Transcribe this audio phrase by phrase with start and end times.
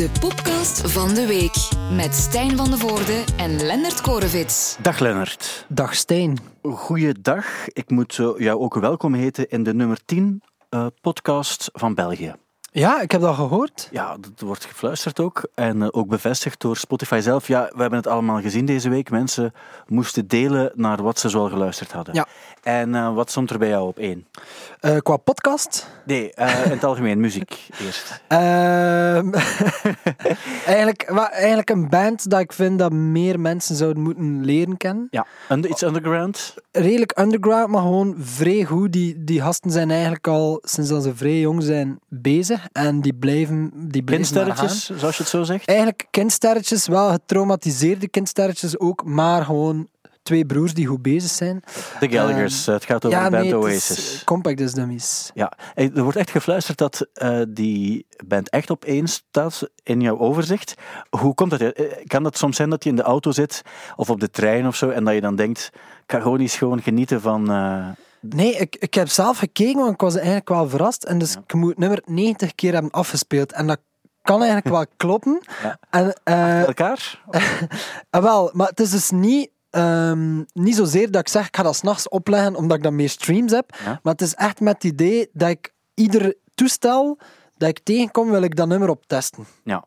[0.00, 4.76] De podcast van de week met Stijn van de Voorde en Lennart Korevits.
[4.82, 5.66] Dag Lennart.
[5.68, 6.38] Dag Stijn.
[6.62, 7.68] Goeiedag.
[7.68, 12.34] Ik moet eh, jou ook welkom heten in de nummer 10 uh, podcast van België.
[12.72, 13.88] Ja, ik heb dat gehoord.
[13.90, 15.48] Ja, dat wordt gefluisterd ook.
[15.54, 17.46] En uh, ook bevestigd door Spotify zelf.
[17.46, 19.10] Ja, we hebben het allemaal gezien deze week.
[19.10, 19.54] Mensen
[19.86, 22.14] moesten delen naar wat ze zoal geluisterd hadden.
[22.14, 22.26] Ja.
[22.62, 24.26] En uh, wat stond er bij jou op één?
[24.80, 25.90] Uh, qua podcast?
[26.04, 28.20] Nee, in het algemeen, muziek eerst.
[28.28, 29.32] Ehm,
[30.66, 35.08] eigenlijk, maar, eigenlijk een band dat ik vind dat meer mensen zouden moeten leren kennen.
[35.10, 36.54] Ja, Under, iets underground?
[36.72, 38.92] Redelijk underground, maar gewoon vrij goed.
[38.92, 42.59] Die, die gasten zijn eigenlijk al sinds dat ze vrij jong zijn bezig.
[42.72, 45.66] En die blijven, die blijven Kindsterretjes, zoals je het zo zegt?
[45.66, 49.88] Eigenlijk kindsterretjes, wel getraumatiseerde kindsterretjes ook, maar gewoon
[50.22, 51.62] twee broers die goed bezig zijn.
[52.00, 54.24] De Gallagher's, uh, het gaat over ja, de band nee, Oasis.
[54.24, 55.30] Compact Disc Dummies.
[55.34, 60.18] Ja, er wordt echt gefluisterd dat uh, die band echt op één staat in jouw
[60.18, 60.74] overzicht.
[61.10, 61.72] Hoe komt dat?
[62.06, 63.62] Kan dat soms zijn dat je in de auto zit
[63.96, 66.56] of op de trein of zo en dat je dan denkt, ik kan gewoon eens
[66.56, 67.50] gewoon genieten van...
[67.50, 67.88] Uh,
[68.20, 71.04] Nee, ik, ik heb zelf gekeken, want ik was eigenlijk wel verrast.
[71.04, 71.40] En dus ja.
[71.46, 73.52] ik moet nummer 90 keer hebben afgespeeld.
[73.52, 73.80] En dat
[74.22, 75.40] kan eigenlijk wel kloppen.
[75.62, 75.78] Ja.
[75.90, 77.22] En, uh, elkaar?
[78.10, 81.76] wel, maar het is dus niet, um, niet zozeer dat ik zeg, ik ga dat
[81.76, 83.76] s'nachts opleggen omdat ik dan meer streams heb.
[83.84, 84.00] Ja.
[84.02, 87.18] Maar het is echt met het idee dat ik ieder toestel
[87.56, 89.46] dat ik tegenkom, wil ik dat nummer op testen.
[89.64, 89.84] Ja.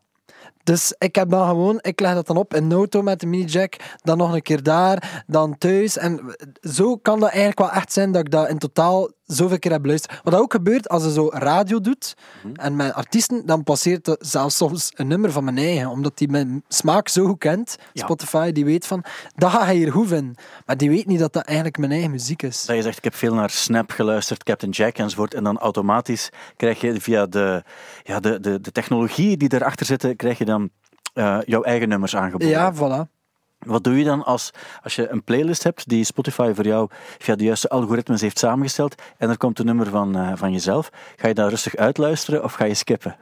[0.64, 3.76] Dus ik heb dan gewoon, ik leg dat dan op in auto met de mini-jack,
[4.02, 5.98] dan nog een keer daar, dan thuis.
[5.98, 9.72] En zo kan dat eigenlijk wel echt zijn dat ik dat in totaal zoveel keer
[9.72, 10.20] heb beluisterd.
[10.22, 12.54] Wat ook gebeurt als je zo radio doet Mhm.
[12.54, 16.28] en met artiesten, dan passeert er zelfs soms een nummer van mijn eigen, omdat die
[16.28, 17.76] mijn smaak zo goed kent.
[17.92, 18.04] Ja.
[18.04, 20.34] Spotify, die weet van, dat ga je hier goed vinden.
[20.66, 22.64] Maar die weet niet dat dat eigenlijk mijn eigen muziek is.
[22.64, 25.34] Dat je zegt, ik heb veel naar Snap geluisterd, Captain Jack enzovoort.
[25.34, 27.62] En dan automatisch krijg je via de,
[28.02, 30.70] ja, de, de, de technologieën die erachter zitten, krijg je dan
[31.14, 32.48] uh, jouw eigen nummers aangeboden.
[32.48, 33.10] Ja, voilà.
[33.58, 34.50] Wat doe je dan als,
[34.82, 39.02] als je een playlist hebt die Spotify voor jou via de juiste algoritmes heeft samengesteld
[39.18, 40.90] en er komt een nummer van, uh, van jezelf?
[41.16, 43.16] Ga je dat rustig uitluisteren of ga je skippen?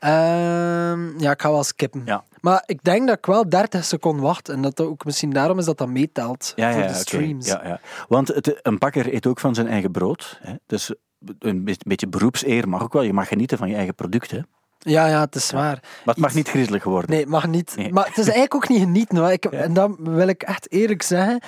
[0.00, 2.02] Um, ja, ik ga wel skippen.
[2.04, 2.24] Ja.
[2.40, 4.48] Maar ik denk dat ik wel 30 seconden wacht.
[4.48, 7.02] En dat dat ook misschien daarom is dat dat meetelt ja, voor ja, de okay.
[7.02, 7.46] streams.
[7.46, 7.80] Ja, ja.
[8.08, 10.38] Want het, een bakker eet ook van zijn eigen brood.
[10.42, 10.54] Hè?
[10.66, 10.94] Dus
[11.38, 13.02] een beetje beroepseer mag ook wel.
[13.02, 14.32] Je mag genieten van je eigen product.
[14.78, 15.78] Ja, ja, het is waar.
[15.82, 17.10] Maar het mag niet griezelig worden.
[17.10, 17.72] Nee, het mag niet.
[17.76, 17.92] Nee.
[17.92, 19.16] Maar het is eigenlijk ook niet genieten.
[19.18, 19.30] Hoor.
[19.32, 19.58] Ik, Ja.
[19.58, 21.40] En dan wil ik echt eerlijk zeggen,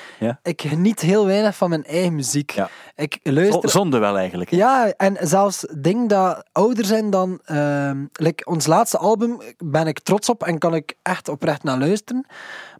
[0.43, 2.55] ik geniet heel weinig van mijn eigen muziek.
[2.97, 3.71] Ik luister...
[3.71, 4.51] Zonde wel eigenlijk.
[4.51, 4.57] hè?
[4.57, 7.41] Ja, en zelfs dingen dat ouder zijn dan...
[7.45, 11.79] ehm, like ons laatste album ben ik trots op en kan ik echt oprecht naar
[11.79, 12.27] luisteren.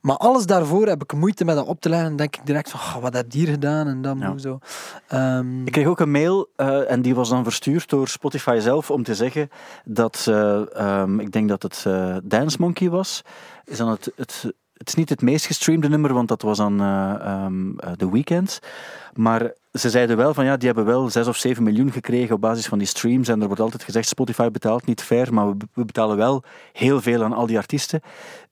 [0.01, 2.09] Maar alles daarvoor heb ik moeite met dat op te leggen.
[2.09, 3.87] En denk ik direct van, "Oh, wat heb je hier gedaan?
[3.87, 4.39] En dan Ja.
[4.39, 4.59] zo.
[5.09, 8.91] Ehm, Ik kreeg ook een mail eh, en die was dan verstuurd door Spotify zelf
[8.91, 9.51] om te zeggen
[9.85, 13.23] dat, eh, ehm, ik denk dat het eh, Dance Monkey was,
[13.65, 14.45] is dan het, het,
[14.75, 18.59] het is niet het meest gestreamde nummer, want dat was dan ehm, eh, The Weeknd.
[19.15, 22.41] Maar ze zeiden wel van ja, die hebben wel 6 of 7 miljoen gekregen op
[22.41, 23.29] basis van die streams.
[23.29, 26.43] En er wordt altijd gezegd, Spotify betaalt niet fair, maar we, we betalen wel
[26.73, 28.01] heel veel aan al die artiesten.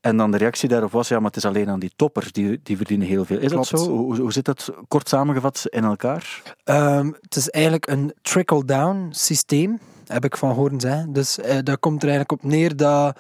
[0.01, 2.61] En dan de reactie daarop was, ja, maar het is alleen aan die toppers, die,
[2.63, 3.39] die verdienen heel veel.
[3.39, 3.71] Is Klopt.
[3.71, 3.89] dat zo?
[3.89, 6.43] Hoe, hoe zit dat kort samengevat in elkaar?
[6.65, 11.13] Ehm, het is eigenlijk een trickle-down systeem, heb ik van horen zeggen.
[11.13, 13.19] Dus eh, dat komt er eigenlijk op neer dat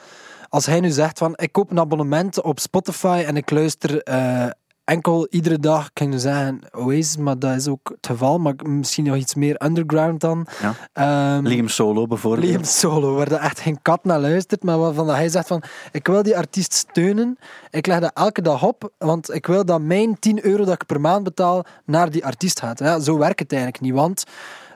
[0.48, 4.46] als hij nu zegt van ik koop een abonnement op Spotify en ik luister eh,
[4.88, 9.04] enkel iedere dag, kan je zeggen Oasis, maar dat is ook het geval, maar misschien
[9.04, 10.46] nog iets meer underground dan.
[10.60, 10.74] Ja.
[10.92, 12.46] Ehm, Liam Solo bijvoorbeeld.
[12.46, 15.62] Liam Solo, waar er echt geen kat naar luistert, maar waarvan dat hij zegt van,
[15.92, 17.38] ik wil die artiest steunen,
[17.70, 20.86] ik leg dat elke dag op, want ik wil dat mijn 10 euro dat ik
[20.86, 22.78] per maand betaal naar die artiest gaat.
[22.78, 24.24] Ja, zo werkt het eigenlijk niet, want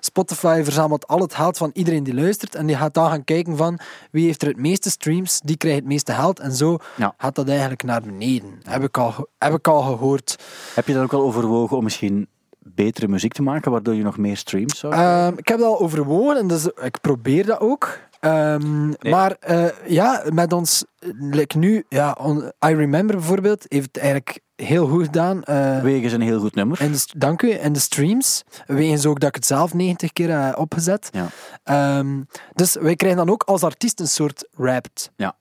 [0.05, 3.57] Spotify verzamelt al het geld van iedereen die luistert en die gaat dan gaan kijken
[3.57, 3.79] van
[4.11, 7.15] wie heeft er het meeste streams, die krijgt het meeste geld en zo Ja.
[7.19, 8.59] gaat dat eigenlijk naar beneden.
[8.63, 10.39] Heb ik al, heb ik al gehoord.
[10.75, 12.27] Heb je dan ook al overwogen om misschien
[12.59, 15.81] betere muziek te maken, waardoor je nog meer streams zou Ehm, ik heb dat al
[15.81, 17.99] overwogen en dus ik probeer dat ook.
[18.21, 23.87] Ehm, Maar eh, ja, met ons, eh, like nu, ja, on- I Remember bijvoorbeeld, heeft
[23.87, 25.43] het eigenlijk heel goed gedaan.
[25.43, 26.81] eh, Wegen is een heel goed nummer.
[26.81, 27.51] in de, dank u.
[27.51, 28.43] In de streams.
[28.67, 31.09] Wegens ook dat ik het zelf 90 keer heb opgezet.
[31.13, 31.27] Ja.
[31.65, 32.21] Ehm,
[32.53, 35.11] dus wij krijgen dan ook als artiest een soort rapt.
[35.17, 35.37] Ja.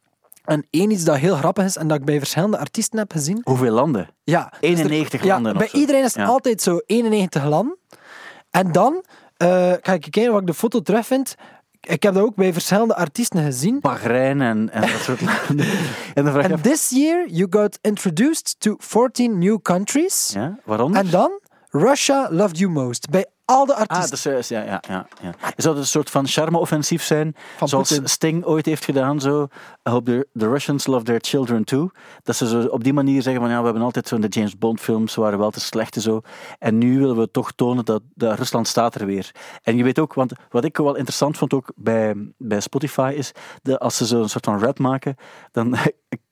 [0.45, 3.41] En één iets dat heel grappig is en dat ik bij verschillende artiesten heb gezien.
[3.43, 4.09] Hoeveel landen?
[4.23, 6.29] Ja, dus er- 91 ja, landen of Bij iedereen is het Ja.
[6.29, 7.77] altijd zo 91 landen.
[8.49, 9.03] En dan
[9.37, 9.47] eh,
[9.81, 11.35] ga ik kijken wat ik de foto terugvind.
[11.81, 13.79] Ik heb dat ook bij verschillende artiesten gezien.
[13.79, 15.65] Bahrein en, en dat soort landen.
[16.13, 20.31] En dan vraag je And this year you got introduced to 14 new countries.
[20.33, 21.01] ja, waaronder?
[21.01, 21.39] En dan
[21.69, 23.09] Russia loved you most.
[23.09, 24.09] Bij al de Ah, artiesten.
[24.09, 25.33] dat is juist, ja, ja, ja, ja.
[25.55, 27.99] Zou het een soort van charme-offensief zijn, Van zoals.
[28.03, 29.47] Sting ooit heeft gedaan, zo,
[29.87, 31.89] I hope the, the Russians love their children too.
[32.23, 34.27] Dat ze zo op die manier zeggen van, ja, we hebben altijd zo in de
[34.27, 36.21] James Bond films, waren wel te slecht en zo.
[36.59, 39.31] En nu willen we toch tonen dat, dat Rusland staat er weer.
[39.63, 43.31] En je weet ook, want wat ik wel interessant vond ook bij, bij Spotify, is
[43.61, 45.15] dat als ze zo'n soort van rap maken,
[45.51, 45.75] dan...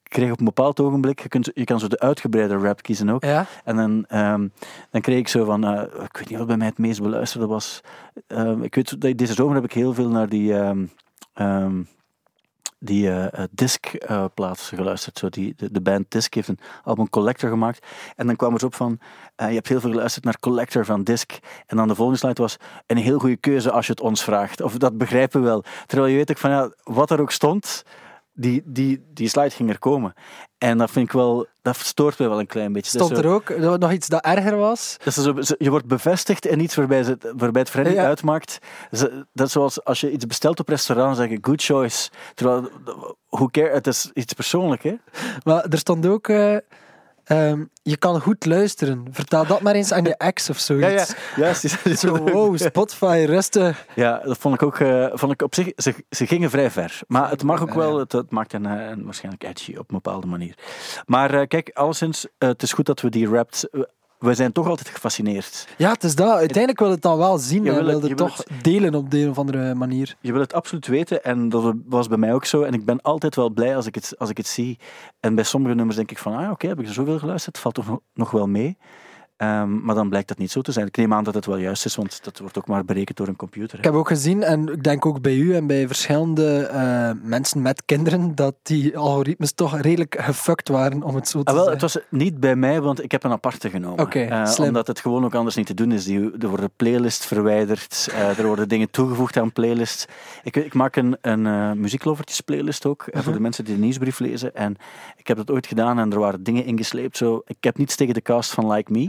[0.10, 3.10] Ik kreeg op een bepaald ogenblik, je, kunt, je kan zo de uitgebreide rap kiezen
[3.10, 3.24] ook.
[3.24, 3.46] Ja.
[3.64, 4.48] En dan, ehm,
[4.92, 7.48] dan kreeg ik zo van, eh, ik weet niet wat bij mij het meest beluisterde
[7.48, 7.82] was.
[8.28, 10.54] Ehm, ik weet, deze zomer heb ik heel veel naar die,
[11.34, 11.82] ehm
[12.80, 15.18] die eh, disc-plaats geluisterd.
[15.18, 17.86] Zo die, de, de band Disc heeft een album Collector gemaakt.
[18.16, 19.00] En dan kwam er zo op van,
[19.36, 21.38] eh, je hebt heel veel geluisterd naar Collector van Disc.
[21.66, 22.58] En dan de volgende slide was,
[22.88, 24.62] een heel goede keuze als je het ons vraagt.
[24.62, 25.64] Of dat begrijpen we wel.
[25.86, 27.84] Terwijl je weet ook van, ja, wat er ook stond,
[28.40, 30.14] die, die, die slide ging er komen.
[30.58, 32.90] En dat vind ik wel, dat stoort mij wel een klein beetje.
[32.92, 34.98] Stond er ook nog iets dat erger was?
[35.04, 38.06] dat zo, je wordt bevestigd in iets waarbij, ze, waarbij het Ja.
[38.06, 38.60] uitmaakt.
[39.34, 42.10] Dat is zoals als je iets bestelt op restaurant, zeg je good choice.
[42.34, 42.70] Terwijl,
[43.30, 44.96] who care, het is iets persoonlijks, hè?
[45.44, 46.28] Maar er stond ook...
[46.28, 46.58] eh,
[47.30, 49.06] ehm, je kan goed luisteren.
[49.12, 51.14] Vertel dat maar eens aan je ex of zoiets.
[51.36, 51.76] juist.
[52.00, 53.86] Zo, wow, Spotify, rustig.
[53.96, 55.72] Ja, dat vond ik ook eh, vond ik op zich.
[55.76, 57.00] Ze, ze gingen vrij ver.
[57.08, 58.00] Maar het mag ook Ja, wel, ja.
[58.00, 60.54] het, het maakt een, eh, een waarschijnlijk edgy op een bepaalde manier.
[61.06, 63.70] Maar eh, kijk, alleszins, het is goed dat we die rapt.
[64.20, 65.68] We zijn toch altijd gefascineerd.
[65.78, 66.30] Ja, het is dat.
[66.38, 69.12] Uiteindelijk wil het dan wel zien Je wil het- je je wil toch delen op
[69.12, 70.16] de een of andere manier.
[70.22, 72.62] Je wil het absoluut weten en dat was bij mij ook zo.
[72.62, 74.80] En ik ben altijd wel blij als ik het, als ik het zie.
[75.20, 77.58] En bij sommige nummers denk ik van, ah oké, heb ik er zoveel geluisterd?
[77.58, 78.78] Valt toch nog wel mee?
[79.40, 80.88] Ehm, maar dan blijkt dat niet zo te zijn.
[80.88, 83.28] Ik neem aan dat het wel juist is, want dat wordt ook maar berekend door
[83.28, 83.78] een computer.
[83.78, 83.90] Ik hè.
[83.90, 87.84] heb ook gezien, en ik denk ook bij u en bij verschillende eh, mensen met
[87.86, 91.82] kinderen, dat die algoritmes toch redelijk gefuckt waren, om het zo te Ah, wel, het
[91.82, 94.00] was niet bij mij, want ik heb een aparte genomen.
[94.00, 94.68] Oké, Eh, slim.
[94.68, 96.04] omdat het gewoon ook anders niet te doen is.
[96.06, 100.06] Die, er worden playlists verwijderd, eh, er worden dingen toegevoegd aan playlists.
[100.44, 103.24] Ik, ik maak een, een muzieklovertjes playlist ook, eh, Mhm.
[103.24, 104.56] voor de mensen die de nieuwsbrief lezen.
[104.56, 104.76] En
[105.18, 107.18] ik heb dat ooit gedaan en er waren dingen ingesleept.
[107.18, 107.42] Zo.
[107.46, 109.06] Ik heb niets tegen de cast van Like Me,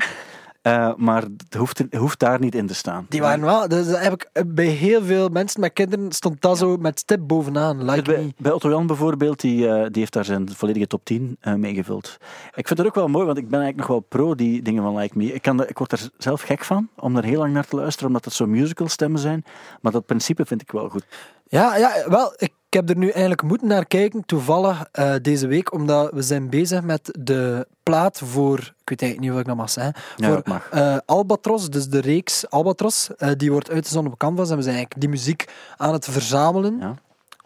[0.62, 3.06] eh, maar het hoeft, hoeft daar niet in te staan.
[3.08, 6.58] Die waren wel, dus dat heb ik, bij heel veel mensen met kinderen stond dat
[6.58, 7.84] zo met stip bovenaan.
[7.84, 8.32] Like bij, me.
[8.36, 12.16] bij Otto Jan bijvoorbeeld, die, eh, die heeft daar zijn volledige top 10 eh, meegevuld.
[12.54, 14.82] Ik vind het ook wel mooi, want ik ben eigenlijk nog wel pro die dingen
[14.82, 15.32] van Like Me.
[15.32, 18.06] Ik, kan ik word er zelf gek van, om er heel lang naar te luisteren,
[18.06, 19.44] omdat het zo musical stemmen zijn.
[19.80, 21.04] Maar dat principe vind ik wel goed.
[21.44, 25.72] Ja, ja, wel, ik heb er nu eigenlijk moeten naar kijken, toevallig eh, deze week,
[25.72, 29.56] omdat we zijn bezig met de plaat voor, ik weet eigenlijk niet wat ik dat
[29.56, 30.68] mag zeggen, Ja, voor mag.
[30.70, 34.74] eh, Albatros, dus de reeks Albatros, eh, die wordt uitgezonden op Canvas en we zijn
[34.74, 36.94] eigenlijk die muziek aan het verzamelen Ja.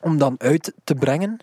[0.00, 1.36] om dan uit te brengen.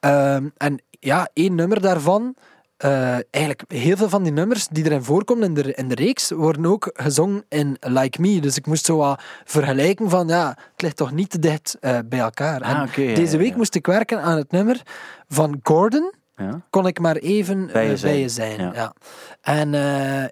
[0.00, 2.34] Ehm, en ja, één nummer daarvan,
[2.82, 6.30] eh, eigenlijk heel veel van die nummers die erin voorkomen in de, in de reeks,
[6.30, 8.40] worden ook gezongen in Like Me.
[8.40, 11.98] Dus ik moest zo wat vergelijken van, ja, het ligt toch niet te dicht eh,
[12.04, 12.60] bij elkaar.
[12.60, 13.56] En Ah, deze week ja.
[13.56, 14.82] moest ik werken aan het nummer
[15.28, 16.60] van Gordon, Ja?
[16.70, 18.60] kon ik maar even eh, Bij je bij je zijn, zijn.
[18.60, 18.72] ja.
[18.74, 18.92] Ja.
[19.40, 20.24] En eh,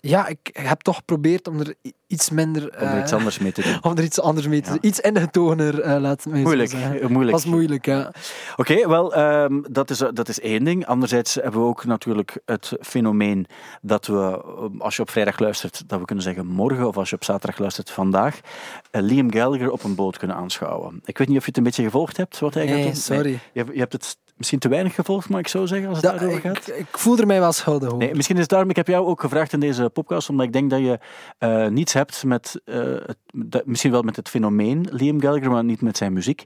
[0.00, 1.74] ja, ik heb toch geprobeerd om er
[2.06, 2.62] iets minder...
[2.80, 3.78] Om er iets eh, anders mee te doen.
[3.92, 4.72] om er iets anders mee te Ja.
[4.76, 4.86] doen.
[4.90, 7.30] Iets ingetogener, eh laat het Moeilijk, eh, moeilijk.
[7.30, 8.12] was moeilijk, ja.
[8.56, 10.86] Oké, wel, ehm, dat, is, dat is één ding.
[10.86, 13.46] Anderzijds hebben we ook natuurlijk het fenomeen
[13.82, 14.42] dat we,
[14.74, 17.24] eh, als je op vrijdag luistert, dat we kunnen zeggen morgen, of als je op
[17.24, 18.40] zaterdag luistert, vandaag,
[18.90, 21.00] eh, Liam Gallagher op een boot kunnen aanschouwen.
[21.04, 22.94] Ik weet niet of je het een beetje gevolgd hebt, wat hij gaat Nee, doen.
[22.96, 23.38] sorry.
[23.52, 26.16] Je, je hebt het misschien te weinig gevolgd, mag ik zo zeggen, als het Ja,
[26.18, 26.68] daarover ik, gaat.
[26.78, 27.98] ik voel er mij wel schuldig over.
[27.98, 30.52] Nee, misschien is het daarom, ik heb jou ook gevraagd in deze podcast, omdat ik
[30.52, 30.98] denk dat je
[31.38, 35.64] eh, niets hebt met, eh, het, dat- misschien wel met het fenomeen Liam Gallagher, maar
[35.64, 36.44] niet met zijn muziek.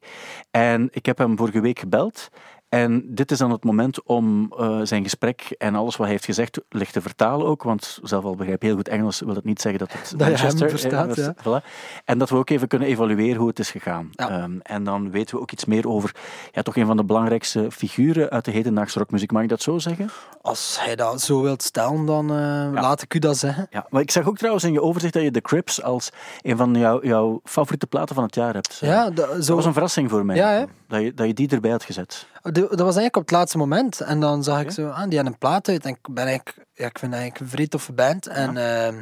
[0.51, 2.29] En ik heb hem vorige week gebeld.
[2.75, 6.25] En dit is dan het moment om eh, zijn gesprek en alles wat hij heeft
[6.25, 9.61] gezegd licht te vertalen ook, want zelf al begrijp heel goed Engels, wil het niet
[9.61, 11.35] zeggen dat het Dat Manchester verstaat, eh, ja.
[11.35, 11.65] voilà.
[12.05, 14.09] En dat we ook even kunnen evalueren hoe het is gegaan.
[14.13, 14.29] Ja.
[14.29, 16.15] Ehm, en dan weten we ook iets meer over
[16.53, 19.33] ja, toch een van de belangrijkste figuren uit de hedendaagse rockmuziek.
[19.33, 20.11] Mag ik dat zo zeggen?
[20.43, 23.67] Als hij dat zo wilt stellen, dan eh, laat ik u dat zeggen.
[23.71, 26.11] Ja, maar ik zag ook trouwens in je overzicht dat je The Crips als
[26.43, 28.79] een van jouw, jouw favoriete platen van het jaar hebt.
[28.81, 30.37] Ja, dat, dat was een verrassing voor mij.
[30.37, 30.65] Ja, hè?
[30.95, 32.27] Dat, je, dat je die erbij had gezet.
[32.43, 34.01] dat was eigenlijk op het laatste moment.
[34.01, 35.85] En dan zag ik zo, ah, die had een plaat uit.
[35.85, 38.27] En ik, ben eigenlijk, ja, ik vind eigenlijk een vrij toffe band.
[38.27, 38.99] En ehm,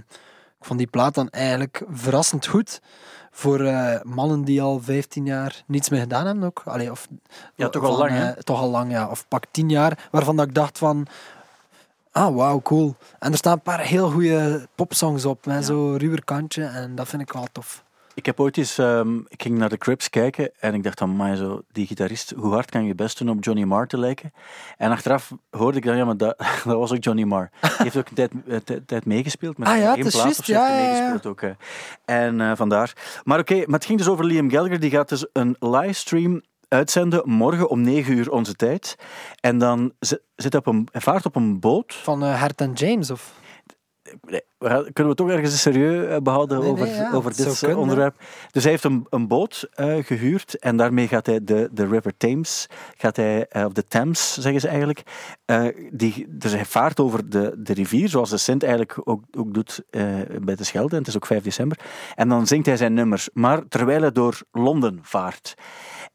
[0.58, 2.80] ik vond die plaat dan eigenlijk verrassend goed.
[3.30, 6.62] Voor eh, mannen die al 15 jaar niets meer gedaan hebben ook.
[6.64, 7.08] Allee, of,
[7.54, 8.30] Ja, toch al lang, hè?
[8.30, 9.08] eh, toch al lang, ja.
[9.08, 10.08] Of pak 10 jaar.
[10.10, 11.06] Waarvan dat ik dacht van...
[12.12, 12.94] Ah, wauw, cool.
[13.18, 15.46] En er staan een paar heel goede popsongs op.
[15.46, 16.64] Met zo'n ruwer kantje.
[16.64, 17.84] En dat vind ik wel tof.
[18.14, 21.16] Ik heb ooit eens, ehm, ik ging naar de Crips kijken en ik dacht dan,
[21.16, 24.32] maar zo, die gitarist, hoe hard kan je best doen om Johnny Marr te lijken?
[24.76, 27.50] En achteraf hoorde ik dan, ja, maar dat, dat was ook Johnny Marr.
[27.60, 30.44] Die heeft ook een tijd, eh, tijd, tijd meegespeeld, met Ah ja, één plaat of
[30.44, 31.40] zo ja, meegespeeld ook.
[31.40, 31.50] hè.
[32.04, 32.92] En eh, vandaar.
[33.24, 37.22] Maar oké, maar het ging dus over Liam Gallagher, die gaat dus een livestream uitzenden
[37.24, 38.96] morgen om 9 uur onze tijd.
[39.40, 41.94] En dan zi- zit hij op een, vaart op een boot.
[41.94, 43.32] Van eh Hert en James, of...
[44.20, 44.42] Nee,
[44.92, 47.78] kunnen we toch ergens serieus eh, behouden Nee, over, nee, ja, over dit eh, kunnen,
[47.78, 48.16] onderwerp?
[48.50, 52.16] Dus hij heeft een, een boot eh, gehuurd en daarmee gaat hij de, de River
[52.16, 52.66] Thames,
[52.96, 55.02] gaat hij, of de Thames zeggen ze eigenlijk,
[55.92, 59.84] die, dus hij vaart over de, de rivier, zoals de Sint eigenlijk ook, ook doet
[60.40, 61.78] bij de Schelde, en het is ook 5 december.
[62.14, 65.54] En dan zingt hij zijn nummers, maar terwijl hij door Londen vaart.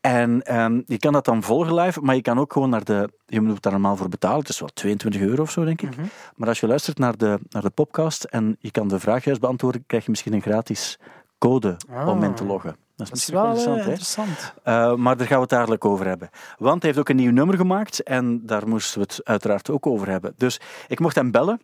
[0.08, 3.10] En ehm, je kan dat dan volgen live, maar je kan ook gewoon naar de.
[3.26, 4.40] Je moet daar normaal voor betalen.
[4.40, 5.96] Het is wel 22 euro of zo, denk ik.
[6.36, 9.42] Maar als je luistert naar de, naar de podcast en je kan de vraag juist
[9.42, 11.00] beantwoorden, krijg je misschien een gratis
[11.38, 12.70] code om in te loggen.
[12.70, 14.54] Dat is Dat is misschien wel eh, interessant.
[14.64, 16.30] Eh, maar daar gaan we het dadelijk over hebben.
[16.58, 19.88] Want hij heeft ook een nieuw nummer gemaakt en daar moesten we het uiteraard ook
[19.88, 20.34] over hebben.
[20.38, 21.62] Dus ik mocht hem bellen.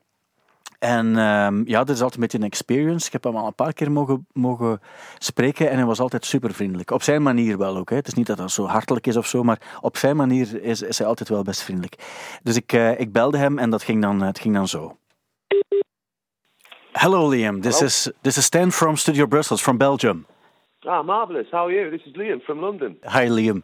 [0.83, 3.05] En ehm, ja, dit is altijd een beetje een experience.
[3.05, 4.81] Ik heb hem al een paar keer mogen, mogen
[5.17, 6.91] spreken en hij was altijd super vriendelijk.
[6.91, 7.89] Op zijn manier wel ook.
[7.89, 7.95] Hè.
[7.95, 10.81] Het is niet dat dat zo hartelijk is of zo, maar op zijn manier is,
[10.81, 11.95] is hij altijd wel best vriendelijk.
[12.43, 14.97] Dus ik, eh, ik belde hem en dat ging dan, het ging dan zo.
[16.91, 17.85] Hello Liam, this Hello.
[17.85, 20.25] is this is Stan from Studio Brussels from Belgium.
[20.79, 21.47] Ah, marvellous.
[21.51, 21.97] How are you?
[21.97, 22.97] This is Liam from London.
[23.01, 23.63] Hi Liam,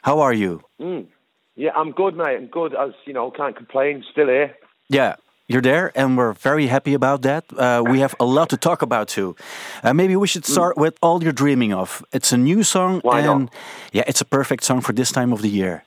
[0.00, 0.60] how are you?
[0.78, 1.06] Mm.
[1.54, 2.36] Yeah, I'm good, mate.
[2.36, 2.74] I'm good.
[2.74, 4.04] As you know, can't complain.
[4.10, 4.56] Still here.
[4.88, 5.14] Yeah,
[5.48, 7.44] you're there, and we're very happy about that.
[7.56, 9.36] Uh, we have a lot to talk about too.
[9.82, 13.22] Uh, maybe we should start with "All You're Dreaming Of." It's a new song, Why
[13.22, 13.36] not?
[13.36, 13.50] and
[13.92, 15.84] yeah, it's a perfect song for this time of the year.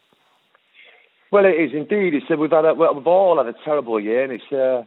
[1.31, 2.13] Well, it is indeed.
[2.13, 4.51] It's uh, we've had a, well, we've all had a terrible year, and it's.
[4.51, 4.83] Uh,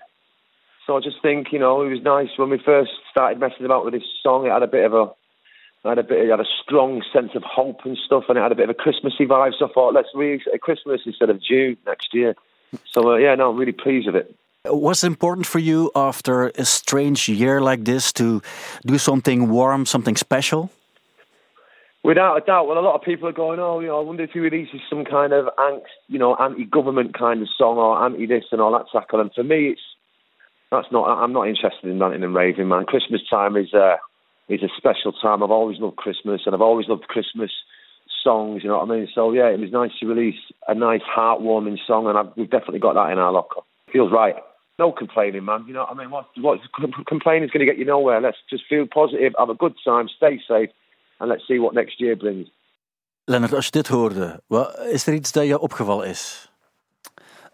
[0.86, 3.84] so I just think you know it was nice when we first started messing about
[3.84, 4.46] with this song.
[4.46, 5.12] It had a bit of a.
[5.84, 8.52] Had a bit, it had a strong sense of hope and stuff, and it had
[8.52, 9.50] a bit of a Christmassy vibe.
[9.58, 12.36] So I thought, let's release it at Christmas instead of June next year.
[12.88, 14.32] So uh, yeah, no, I'm really pleased with it.
[14.64, 18.40] Was important for you after a strange year like this to
[18.86, 20.70] do something warm, something special?
[22.04, 24.22] Without a doubt, well, a lot of people are going, oh, you know, I wonder
[24.22, 28.44] if he releases some kind of angst, you know, anti-government kind of song or anti-this
[28.52, 29.20] and all that tackle.
[29.20, 29.80] And for me, it's
[30.70, 31.08] that's not.
[31.08, 32.84] I'm not interested in ranting and raving, man.
[32.84, 33.96] Christmas time is uh,
[34.48, 35.42] is a special time.
[35.42, 37.50] I've always loved Christmas, and I've always loved Christmas
[38.22, 38.62] songs.
[38.62, 39.08] You know what I mean?
[39.12, 40.38] So yeah, it was nice to release
[40.68, 43.62] a nice, heartwarming song, and I've, we've definitely got that in our locker.
[43.92, 44.36] Feels right.
[44.78, 45.64] No complaining, man.
[45.66, 46.10] You know what I mean?
[46.10, 46.60] What, what
[47.04, 48.20] complaining is going to get you nowhere.
[48.20, 50.70] Let's just feel positive, have a good time, stay safe,
[51.18, 52.48] and let's see what next year brings.
[53.24, 56.50] Lennart, als je dit hoorde, wat, is er iets dat je opgevallen is?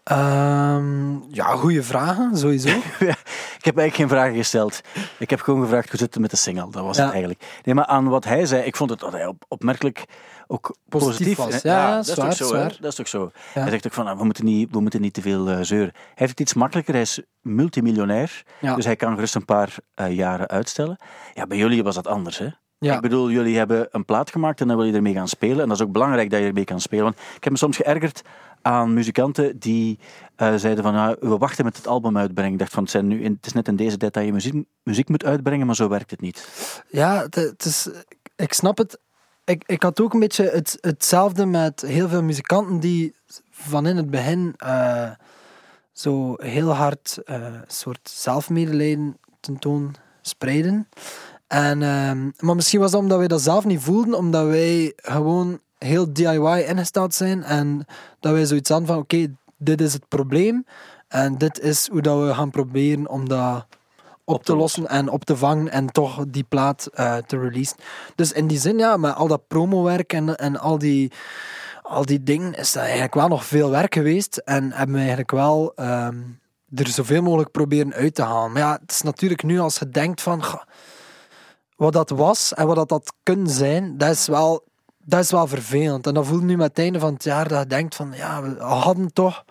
[0.03, 2.69] Ehm, ja, goede vragen, sowieso.
[2.99, 3.15] Ja,
[3.57, 4.81] ik heb eigenlijk geen vragen gesteld.
[5.19, 6.71] Ik heb gewoon gevraagd hoe zit het met de single.
[6.71, 7.03] Dat was Ja.
[7.03, 7.59] het eigenlijk.
[7.63, 10.03] Nee, maar aan wat hij zei, ik vond het opmerkelijk
[10.51, 11.61] ook Positief positief, was.
[11.61, 12.47] Ja, ja, dat is zwaar, toch zo.
[12.47, 12.77] zwaar.
[12.79, 13.31] Dat is toch zo.
[13.53, 13.61] Ja.
[13.61, 15.91] Hij zegt ook van, ah, we moeten niet, we moeten niet te veel eh, zeuren.
[15.93, 18.43] Hij heeft het iets makkelijker, hij is multimiljonair.
[18.59, 18.75] Ja.
[18.75, 20.97] Dus hij kan gerust een paar eh, jaren uitstellen.
[21.33, 22.47] Ja, bij jullie was dat anders, hè?
[22.77, 22.95] Ja.
[22.95, 25.61] Ik bedoel, jullie hebben een plaat gemaakt en dan wil je ermee gaan spelen.
[25.61, 27.03] En dat is ook belangrijk dat je ermee kan spelen.
[27.03, 28.21] Want ik heb me soms geërgerd
[28.61, 29.99] aan muzikanten die
[30.35, 32.53] eh, zeiden van, ah, we wachten met het album uitbrengen.
[32.53, 34.33] Ik dacht van, het, zijn nu in, het is net in deze tijd dat je
[34.33, 36.49] muziek, muziek moet uitbrengen, maar zo werkt het niet.
[36.87, 37.89] Ja, het, het is,
[38.35, 38.99] ik snap het.
[39.49, 43.15] Ik, ik had ook een beetje het, hetzelfde met heel veel muzikanten die
[43.51, 45.11] van in het begin eh,
[45.91, 50.87] zo heel hard eh, een soort zelfmedelijden tentoon spreiden.
[51.47, 55.59] En, ehm, maar misschien was dat omdat wij dat zelf niet voelden, omdat wij gewoon
[55.77, 57.85] heel DIY ingesteld zijn en
[58.19, 60.65] dat wij zoiets hadden van oké, dit is het probleem
[61.07, 63.67] en dit is hoe dat we gaan proberen om dat
[64.29, 67.77] op te lossen en op te vangen en toch die plaat eh, te releasen.
[68.15, 71.11] Dus in die zin, ja, met al dat promowerk en, en al, die,
[71.81, 74.37] al die dingen, is dat eigenlijk wel nog veel werk geweest.
[74.37, 76.17] En hebben we eigenlijk wel ehm,
[76.75, 78.51] er zoveel mogelijk proberen uit te halen.
[78.51, 80.61] Maar ja, het is natuurlijk nu als je denkt van goh,
[81.75, 84.63] wat dat was en wat dat, dat kunnen zijn, dat is wel,
[84.97, 86.07] dat is wel vervelend.
[86.07, 88.41] En dat voelt nu met het einde van het jaar dat je denkt van ja,
[88.41, 89.43] we hadden toch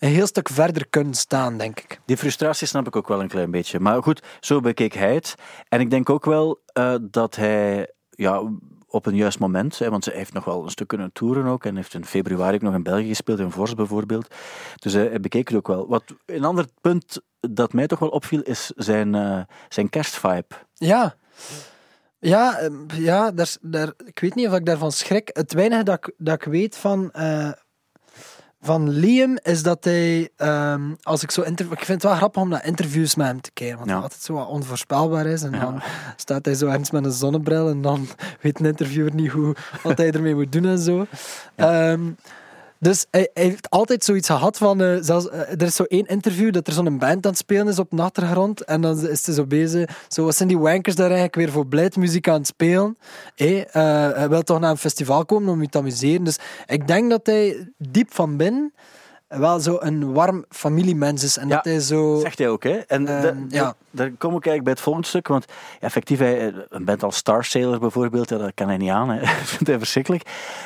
[0.00, 2.00] een heel stuk verder kunnen staan, denk ik.
[2.04, 3.80] Die frustratie snap ik ook wel een klein beetje.
[3.80, 5.34] Maar goed, zo bekeek hij het.
[5.68, 8.42] En ik denk ook wel eh, dat hij ja,
[8.86, 11.64] op een juist moment, hè, want hij heeft nog wel een stuk kunnen toeren ook,
[11.64, 14.34] en heeft in februari ook nog in België gespeeld, in Vors bijvoorbeeld.
[14.78, 15.88] Dus hij, hij bekeek het ook wel.
[15.88, 20.54] Wat, een ander punt dat mij toch wel opviel, is zijn, eh, zijn kerstvibe.
[20.74, 21.14] Ja.
[22.18, 25.30] Ja, ja daar, daar, ik weet niet of ik daarvan schrik.
[25.32, 27.50] Het weinige dat ik, dat ik weet van, eh,
[28.62, 32.42] van Liam is dat hij, ehm, als ik zo interview, ik vind het wel grappig
[32.42, 33.94] om naar interviews met hem te kijken, want Ja.
[33.94, 35.42] hij altijd zo wat onvoorspelbaar is.
[35.42, 35.60] En Ja.
[35.60, 35.82] dan
[36.16, 38.06] staat hij zo ergens met een zonnebril en dan
[38.42, 41.06] weet een interviewer niet hoe, wat hij ermee moet doen en zo.
[41.56, 42.00] Ehm,
[42.82, 46.66] dus hij, heeft altijd zoiets gehad van, eh, eh, er is zo één interview dat
[46.66, 50.04] er zo'n band aan het spelen is op achtergrond en dan is hij zo bezig,
[50.08, 52.98] zo wat zijn die wankers daar eigenlijk weer voor blijdmuziek aan het spelen.
[53.34, 56.24] Hé, eh, hij wil toch naar een festival komen om je te amuseren.
[56.24, 58.72] Dus ik denk dat hij diep van binnen
[59.38, 62.18] wel zo een warm familiemens is en Ja, dat hij zo...
[62.20, 62.76] Zegt hij ook, hè?
[62.78, 63.62] En Ehm, da- ja.
[63.64, 65.44] da- daar kom ik eigenlijk bij het volgende stuk, want
[65.80, 69.18] effectief, hij, een band als Star Sailor bijvoorbeeld, dat kan hij niet aan, hè.
[69.20, 70.22] dat vindt hij verschrikkelijk.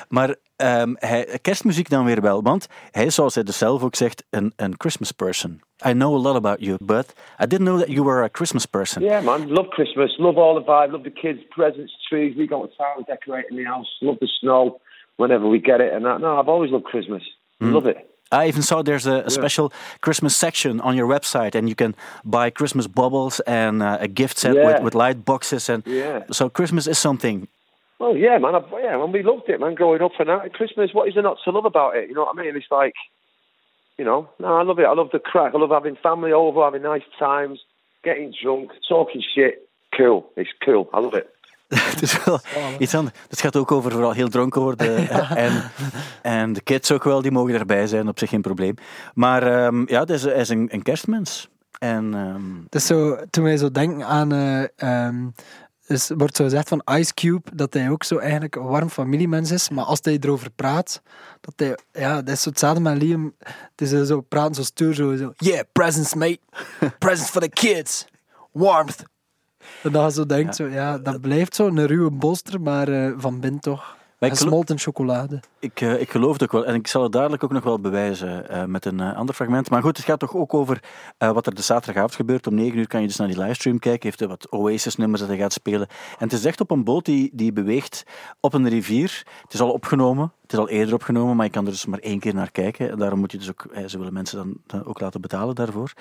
[0.09, 3.95] Maar ehm, hij, kerstmuziek dan weer wel, want hij is, zoals hij dus zelf ook
[3.95, 5.61] zegt, een, een Christmas person.
[5.87, 8.67] I know a lot about you, but I didn't know that you were a Christmas
[8.67, 9.03] person.
[9.03, 9.51] Yeah, man.
[9.53, 10.19] Love Christmas.
[10.19, 10.91] Love all the vibe.
[10.93, 12.37] Love the kids, presents, trees.
[12.37, 13.97] We go to town decorating the house.
[14.01, 14.81] Love the snow
[15.17, 15.93] whenever we get it.
[15.93, 16.21] And that.
[16.21, 17.39] No, I've always loved Christmas.
[17.59, 17.97] Love it.
[18.35, 21.95] I even saw there's a, a special Christmas section on your website, and you can
[22.25, 24.67] buy Christmas bubbles and uh, a gift set Yeah.
[24.67, 25.69] with, with light boxes.
[25.69, 26.25] And Yeah.
[26.31, 27.49] so Christmas is something.
[28.01, 28.55] Well, yeah, man.
[28.55, 29.13] I've, yeah, man.
[29.13, 29.75] We loved it, man.
[29.75, 30.53] Growing up and that.
[30.53, 30.91] Christmas.
[30.93, 32.09] What is there not to love about it?
[32.09, 32.57] You know what I mean?
[32.57, 32.95] It's like,
[33.99, 34.85] you know, no, I love it.
[34.87, 35.55] I love the crack.
[35.55, 37.61] I love having family over, having nice times,
[38.03, 39.69] getting drunk, talking shit.
[39.97, 40.29] Cool.
[40.37, 40.91] It's cool.
[40.93, 41.31] I love it.
[41.75, 42.41] Het is wel
[42.79, 43.17] iets anders.
[43.29, 45.09] Het gaat ook over vooral heel dronken worden.
[45.37, 45.71] en,
[46.23, 48.75] en de kids ook wel, die mogen erbij zijn, op zich geen probleem.
[49.15, 51.49] Maar ehm, ja, het is, is een, een kerstmens.
[51.79, 52.13] En
[52.65, 54.33] Het is zo, toen wij zo denken aan...
[54.77, 55.27] ehm,
[55.87, 59.51] dus wordt zo gezegd van Ice Cube, dat hij ook zo eigenlijk een warm familiemens
[59.51, 59.69] is.
[59.69, 61.03] Maar als hij erover praat,
[61.41, 61.79] dat hij...
[61.93, 63.35] Ja, dat is zo hetzelfde met Liam.
[63.39, 65.33] Het is eh, zo praten zo stuur, zo, zo...
[65.37, 66.39] Yeah, presents, mate.
[66.99, 68.07] presents for the kids.
[68.53, 69.03] Warmth.
[69.83, 73.41] En dan zo denkt, zo, ja, dat blijft zo een ruwe bolster, maar eh, van
[73.41, 73.97] binnen toch.
[74.21, 75.41] Gesmolten chocolade.
[75.59, 76.67] ik, eh, ik geloof het ook wel.
[76.67, 79.71] En ik zal het dadelijk ook nog wel bewijzen eh, met een ander fragment.
[79.71, 80.83] Maar goed, het gaat toch ook over
[81.19, 82.47] wat er de zaterdagavond gebeurt.
[82.47, 84.03] Om 9 uur kan je dus naar die livestream kijken.
[84.03, 85.89] Heeft hij wat Oasis-nummers dat hij gaat spelen.
[85.89, 88.05] En het is echt op een boot die, die beweegt
[88.41, 89.23] op een rivier.
[89.43, 90.33] Het is al opgenomen.
[90.43, 92.91] Het is al eerder opgenomen, maar je kan er dus maar één keer naar kijken.
[92.91, 93.67] En daarom moet je dus ook...
[93.87, 95.93] ze willen mensen dan, dan ook laten betalen daarvoor.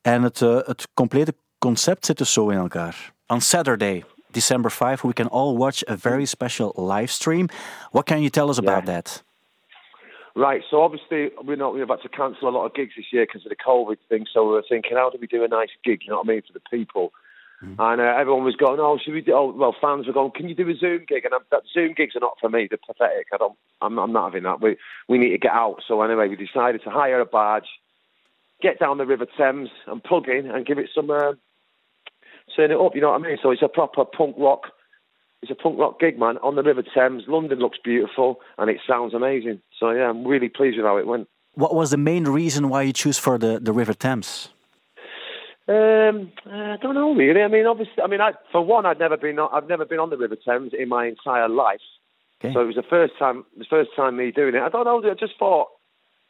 [0.00, 3.12] En het, het complete concept zit dus zo in elkaar.
[3.26, 7.48] On Saturday, December 5, we can all watch a very special live stream.
[7.90, 9.22] What can you tell us about that?
[10.34, 13.26] Right, so obviously we're not we're about to cancel a lot of gigs this year
[13.26, 14.26] because of the COVID thing.
[14.32, 16.00] So we were thinking, how do we do a nice gig?
[16.02, 17.12] You know what I mean for the people.
[17.62, 19.34] And uh, everyone was going, oh, should we do?
[19.34, 21.26] Oh, well, fans were going, can you do a Zoom gig?
[21.26, 22.66] And I'm, that Zoom gigs are not for me.
[22.68, 23.26] They're pathetic.
[23.34, 23.56] I don't.
[23.82, 24.62] I'm, I'm not having that.
[24.62, 24.76] We
[25.08, 25.82] we need to get out.
[25.86, 27.68] So anyway, we decided to hire a barge,
[28.62, 31.10] get down the River Thames, and plug in and give it some.
[31.10, 31.32] Uh,
[32.54, 32.94] turn it up.
[32.94, 33.38] You know what I mean?
[33.42, 34.62] So it's a proper punk rock.
[35.42, 37.24] It's a punk rock gig, man, on the River Thames.
[37.26, 39.60] London looks beautiful and it sounds amazing.
[39.78, 41.28] So yeah, I'm really pleased with how it went.
[41.54, 44.50] What was the main reason why you choose for the, the River Thames?
[45.68, 47.42] Um, I don't know really.
[47.42, 49.38] I mean, obviously, I mean, I, for one, I'd never been.
[49.38, 51.80] on- I've never been on the River Thames in my entire life.
[52.42, 52.52] Okay.
[52.52, 53.44] So it was the first time.
[53.56, 54.62] The first time me doing it.
[54.62, 55.10] I don't know.
[55.10, 55.68] I just thought.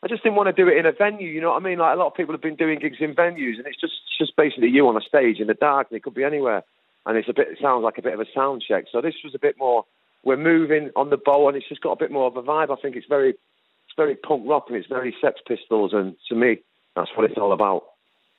[0.03, 1.29] I just didn't want to do it in a venue.
[1.29, 1.79] You know what I mean?
[1.79, 4.19] Like a lot of people have been doing gigs in venues, and it's just it's
[4.19, 6.63] just basically you on a stage in the dark, and it could be anywhere.
[7.07, 7.49] And it's a bit.
[7.49, 8.85] It sounds like a bit of a sound check.
[8.91, 9.85] So this was a bit more.
[10.25, 12.71] We're moving on the bow, and it's just got a bit more of a vibe.
[12.71, 16.35] I think it's very, it's very punk rock, and it's very Sex Pistols, and to
[16.35, 16.59] me,
[16.95, 17.85] that's what it's all about.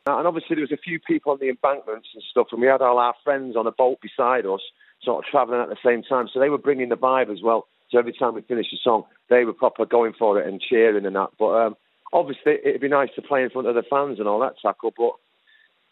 [0.05, 2.81] And obviously, there was a few people on the embankments and stuff, and we had
[2.81, 4.61] all our friends on a boat beside us,
[5.03, 6.27] sort of travelling at the same time.
[6.31, 7.67] So they were bringing the vibe as well.
[7.91, 11.05] So every time we finished a song, they were proper going for it and cheering
[11.05, 11.31] and that.
[11.37, 11.75] But um,
[12.13, 14.93] obviously, it'd be nice to play in front of the fans and all that tackle.
[14.97, 15.13] But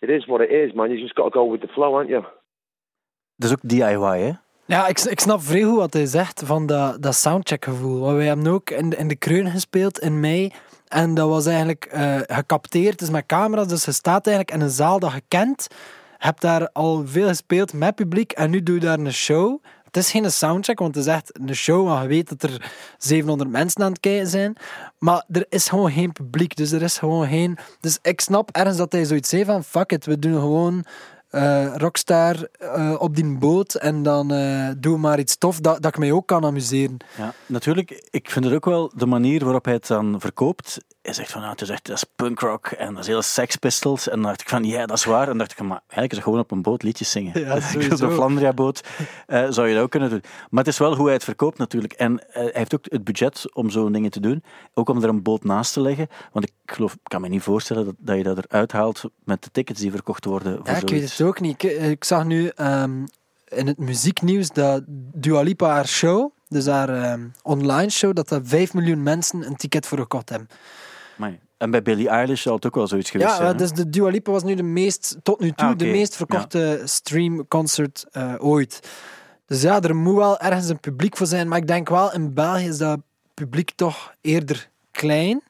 [0.01, 0.91] it is what it is, man.
[0.91, 2.23] You just got to go with the flow, aren't you?
[3.35, 4.31] Dat is ook DIY, hè?
[4.65, 7.99] Ja, ik, ik snap vrij goed wat hij zegt van dat, dat soundcheck-gevoel.
[7.99, 10.51] Want wij hebben ook in, in de Kreun gespeeld in mei.
[10.87, 13.67] En dat was eigenlijk eh, gecapteerd, dus met camera's.
[13.67, 15.67] Dus je staat eigenlijk in een zaal dat je kent.
[16.19, 19.63] Je hebt daar al veel gespeeld met publiek en nu doe je daar een show.
[19.91, 21.87] Het is geen soundcheck, want het is echt een show.
[21.87, 24.55] Want je weet dat er 700 mensen aan het kijken zijn.
[24.99, 27.57] Maar er is gewoon geen publiek, dus er is gewoon geen...
[27.79, 29.63] Dus ik snap ergens dat hij zoiets zei van...
[29.63, 30.85] Fuck it, we doen gewoon
[31.29, 35.93] eh, Rockstar eh, op die boot en dan eh doe maar iets tof dat, dat
[35.93, 36.97] ik mij ook kan amuseren.
[37.17, 38.07] Ja, natuurlijk.
[38.09, 40.77] Ik vind het ook wel de manier waarop hij het dan verkoopt.
[41.01, 43.55] Hij zegt van, nou, het is echt dat is punkrock en dat is heel Sex
[43.55, 44.07] Pistols.
[44.07, 45.21] En dan dacht ik van, ja, dat is waar.
[45.21, 47.39] En dan dacht ik, maar eigenlijk is het gewoon op een boot liedjes zingen.
[47.39, 47.55] Ja,
[47.91, 48.87] Op de Flandria-boot
[49.27, 50.23] zou je dat ook kunnen doen.
[50.49, 51.93] Maar het is wel hoe hij het verkoopt natuurlijk.
[51.93, 54.43] En hij heeft ook het budget om zo'n dingen te doen.
[54.73, 56.07] Ook om er een boot naast te leggen.
[56.31, 59.43] Want ik geloof, ik kan me niet voorstellen dat, dat je dat eruit haalt met
[59.43, 61.63] de tickets die verkocht worden voor Ja, ik weet het ook niet.
[61.63, 63.05] Ik, ik zag nu ehm,
[63.47, 68.41] in het muzieknieuws dat Dua Lipa haar show, dus haar ehm, online show, dat er
[68.43, 70.47] 5 miljoen mensen een ticket voor gekocht hebben.
[71.17, 71.39] Amai.
[71.57, 73.47] En bij Billie Eilish zal het ook wel zoiets geweest Ja, zijn.
[73.47, 73.55] hè?
[73.55, 76.81] dus de Dua Lipa was nu de meest, tot nu toe, Ah, de meest verkochte
[76.85, 78.89] streamconcert eh ooit.
[79.45, 81.47] Dus ja, er moet wel ergens een publiek voor zijn.
[81.47, 82.99] Maar ik denk wel, in België is dat
[83.33, 85.41] publiek toch eerder klein.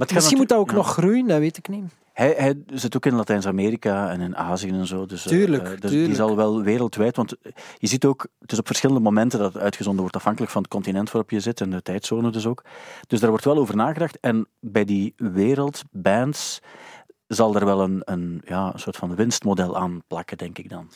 [0.00, 1.84] Maar het gaat Misschien moet dat ook nog groeien, dat weet ik niet.
[2.12, 5.06] Hij, hij zit ook in Latijns-Amerika en in Azië en zo.
[5.06, 6.06] Dus, eh, Tuurlijk, eh, dus tuurlijk.
[6.06, 7.16] die zal wel wereldwijd.
[7.16, 7.36] Want
[7.78, 10.70] je ziet ook, het is op verschillende momenten dat het uitgezonden wordt, afhankelijk van het
[10.70, 12.64] continent waarop je zit en de tijdzone dus ook.
[13.06, 14.20] Dus daar wordt wel over nagedacht.
[14.20, 16.60] En bij die wereldbands
[17.26, 20.90] zal er wel een, een, ja, een soort van winstmodel aan plakken, denk ik dan.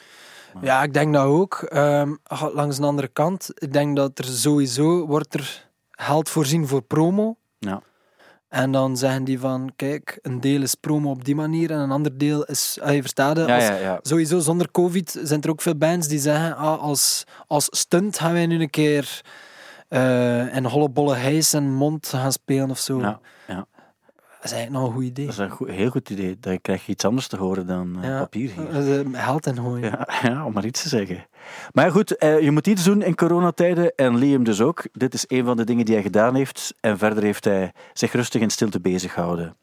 [0.61, 1.55] Ja, ik denk dat ook.
[1.55, 2.15] Ehm,
[2.53, 7.37] langs de andere kant, ik denk dat er sowieso wordt er geld voorzien voor promo.
[7.59, 7.83] Ja.
[8.55, 11.91] En dan zeggen die van, kijk, een deel is promo op die manier en een
[11.91, 13.99] ander deel is, ah, je verstaat het, Ja, als- ja, ja.
[14.03, 18.33] Sowieso zonder COVID zijn er ook veel bands die zeggen: ah, als, als stunt gaan
[18.33, 19.21] wij nu een keer
[19.89, 23.01] eh in hollebolle hijs en mond gaan spelen of zo.
[23.01, 23.67] Ja, ja.
[24.45, 25.25] Dat is eigenlijk nog een goed idee.
[25.27, 26.37] Dat is een goed- heel goed idee.
[26.41, 28.19] Dan krijg je iets anders te horen dan eh, Ja.
[28.19, 29.05] papier hier.
[29.13, 29.91] Geld in gooien.
[29.91, 31.27] Ja, ja, om maar iets te zeggen.
[31.73, 34.83] Maar goed, eh, je moet iets doen in coronatijden en Liam dus ook.
[34.93, 36.75] Dit is een van de dingen die hij gedaan heeft.
[36.81, 39.57] En verder heeft hij zich rustig in stilte bezig gehouden.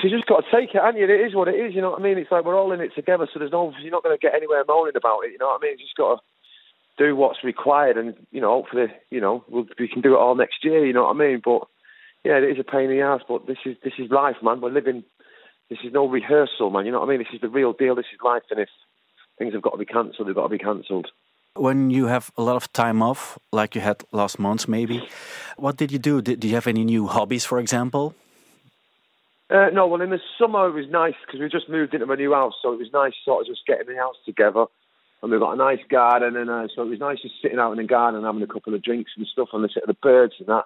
[0.00, 1.12] You just got to take it, you?
[1.12, 2.16] It is what it is, you know what I mean?
[2.18, 4.34] It's like we're all in it together, so there's no, you're not going to get
[4.36, 5.76] anywhere moaning about it, you know what I mean?
[5.78, 9.88] You just got to do what's required, and you know, hopefully, you know, we'll, we
[9.88, 11.40] can do it all next year, you know what I mean?
[11.44, 11.60] But
[12.24, 14.60] yeah, it is a pain in the ass, but this is this is life, man.
[14.60, 15.04] We're living.
[15.68, 16.86] This is no rehearsal, man.
[16.86, 17.18] You know what I mean?
[17.18, 17.94] This is the real deal.
[17.94, 18.68] This is life, and if
[19.38, 21.08] things have got to be cancelled, they've got to be cancelled.
[21.54, 25.06] When you have a lot of time off, like you had last month maybe,
[25.56, 26.22] what did you do?
[26.22, 28.14] Did, do you have any new hobbies, for example?
[29.50, 32.16] Uh, no, well, in the summer it was nice because we just moved into a
[32.16, 34.64] new house, so it was nice sort of just getting the house together.
[35.22, 37.72] And we've got a nice garden, and uh, so it was nice just sitting out
[37.72, 39.98] in the garden and having a couple of drinks and stuff and listening to the
[40.02, 40.64] birds and that.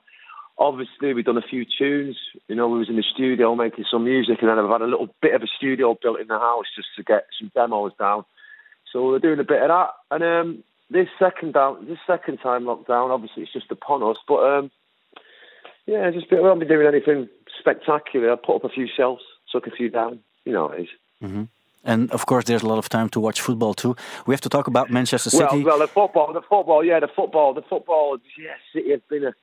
[0.59, 2.17] Obviously, we've done a few tunes.
[2.49, 4.87] You know, we was in the studio making some music, and then I've had a
[4.87, 8.25] little bit of a studio built in the house just to get some demos down.
[8.93, 9.91] So we're doing a bit of that.
[10.11, 14.17] And um, this second down, this second time lockdown, obviously it's just upon us.
[14.27, 14.71] But um,
[15.87, 18.33] yeah, just we haven't been doing anything spectacular.
[18.33, 20.21] I put up a few shelves, took a few down.
[20.45, 20.89] You know it is.
[21.85, 23.95] And of course, there's a lot of time to watch football too.
[24.27, 25.63] We have to talk about Manchester City.
[25.63, 28.19] Well, well, the football, the football, yeah, the football, the football.
[28.39, 29.35] Yeah, City have been a.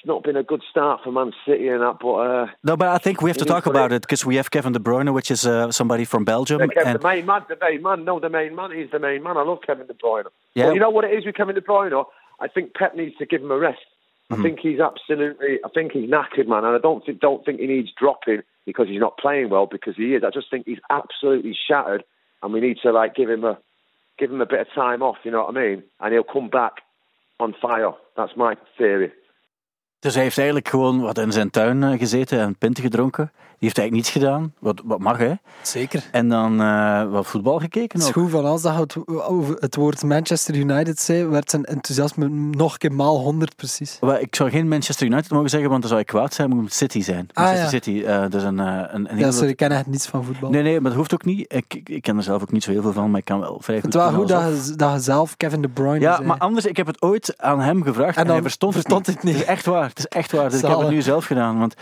[0.00, 2.88] It's not been a good start for Man City and that, but uh, no, but
[2.88, 5.30] I think we have to talk about it- because we have Kevin De Bruyne, which
[5.30, 6.62] is uh, somebody from Belgium.
[6.62, 8.06] and the main man, the main man.
[8.06, 8.70] No, the main man.
[8.70, 9.36] He's the main man.
[9.36, 10.24] I love Kevin De Bruyne.
[10.54, 10.66] Yeah.
[10.68, 12.02] But you know what it is with Kevin De Bruyne?
[12.40, 13.80] I think Pep needs to give him a rest.
[14.32, 14.40] Mm-hmm.
[14.40, 15.58] I think he's absolutely.
[15.62, 18.88] I think he's knackered, man, and I don't think don't think he needs dropping because
[18.88, 20.24] he's not playing well because he is.
[20.24, 22.04] I just think he's absolutely shattered,
[22.42, 23.58] and we need to like give him a
[24.18, 25.16] give him a bit of time off.
[25.24, 25.82] You know what I mean?
[26.00, 26.74] And he'll come back
[27.38, 27.92] on fire.
[28.16, 29.12] That's my theory.
[30.00, 33.30] Dus hij heeft eigenlijk gewoon wat in zijn tuin eh, gezeten en pinten gedronken.
[33.60, 35.32] Die heeft eigenlijk niets gedaan, wat, wat mag hè.
[35.62, 36.08] Zeker.
[36.12, 38.96] En dan eh, wat voetbal gekeken goed van als dat het,
[39.60, 43.98] het woord Manchester United zei, werd zijn enthousiasme nog een keer maal 100 precies.
[44.20, 46.66] Ik zou geen Manchester United mogen zeggen, want dan zou ik kwaad zijn, maar het
[46.66, 47.28] moet City zijn.
[47.32, 47.82] Ah, Manchester ja.
[47.84, 50.50] City, eh, dus een, een, een Ja, sorry, ik ken echt niets van voetbal.
[50.50, 51.52] Nee, nee, maar dat hoeft ook niet.
[51.52, 53.58] Ik, ik, ken er zelf ook niet zo heel veel van, maar ik kan wel
[53.60, 56.26] vrij goed het wel goed dat je, dat je zelf Kevin De Bruyne Ja, zei.
[56.26, 59.24] maar anders, ik heb het ooit aan hem gevraagd en, hij verstond, verstond het, niet.
[59.24, 59.34] niet.
[59.34, 60.50] Het is echt waar, het is echt waar.
[60.50, 61.74] Dus ik heb het nu zelf gedaan, want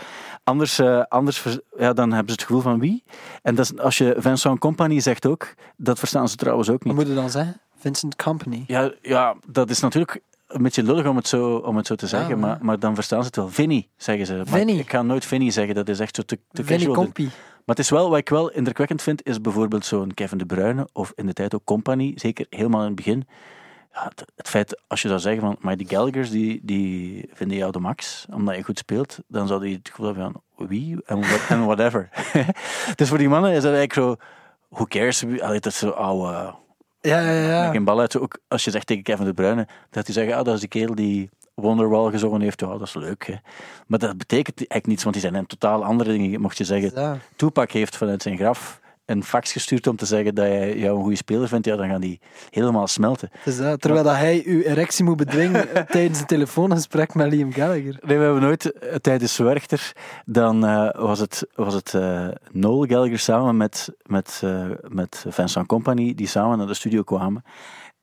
[0.43, 1.43] anders, eh, anders
[1.77, 3.03] ja, dan hebben ze het gevoel van wie.
[3.41, 6.85] En dat is, als je Vincent Company zegt ook, dat verstaan ze trouwens ook Wat
[6.85, 6.95] niet.
[6.95, 7.61] moet je dan zeggen?
[7.79, 8.63] Vincent Company.
[8.67, 12.07] Ja, ja, dat is natuurlijk een beetje lullig om het zo, om het zo te
[12.07, 13.49] zeggen, Ja, maar, maar dan verstaan ze het wel.
[13.49, 14.43] Vinny, zeggen ze.
[14.49, 14.59] Maar.
[14.59, 16.91] Ik, ga nooit Vinny zeggen, dat is echt zo te, te Vinnie.
[16.91, 17.23] Compy.
[17.69, 20.87] Maar het is wel, wat ik wel indrukwekkend vind, is bijvoorbeeld zo'n Kevin De Bruyne,
[20.93, 23.27] of in de tijd ook Company, zeker helemaal in het begin.
[23.93, 27.71] Ja, het, feit, als je zou zeggen van, maar die Gallagher's, die, die vinden jou
[27.71, 31.21] de max, omdat je goed speelt, dan zou die het gevoel hebben van, wie, en,
[31.21, 32.09] what, en whatever.
[32.95, 34.25] dus voor die mannen is dat eigenlijk zo,
[34.69, 36.55] who cares, Allee, dat is zo oude...
[37.01, 37.71] Ja, ja, ja.
[37.71, 38.17] Geen bal uit.
[38.17, 40.69] Ook als je zegt tegen Kevin De Bruyne, dat hij zegt, ah, dat is die
[40.69, 42.59] kerel die Wonderwall gezongen heeft.
[42.59, 43.27] Ja, dat is leuk.
[43.27, 43.35] Hè.
[43.87, 46.41] Maar dat betekent eigenlijk niets, want die zijn in totaal andere dingen.
[46.41, 47.17] Mocht je zeggen, Ja.
[47.35, 51.01] Tupac heeft vanuit zijn graf een fax gestuurd om te zeggen dat jij jou een
[51.01, 52.19] goede speler vindt, ja, dan gaan die
[52.49, 53.29] helemaal smelten.
[53.43, 57.97] Dus dat, terwijl dat hij uw erectie moet bedwingen tijdens een telefoongesprek met Liam Gallagher.
[58.01, 59.93] Nee, we hebben nooit eh, tijdens Werchter,
[60.25, 65.67] dan eh, was het, was het eh, Noel Gallagher samen met, met, eh, met Vincent
[65.67, 67.43] Company, die samen naar de studio kwamen.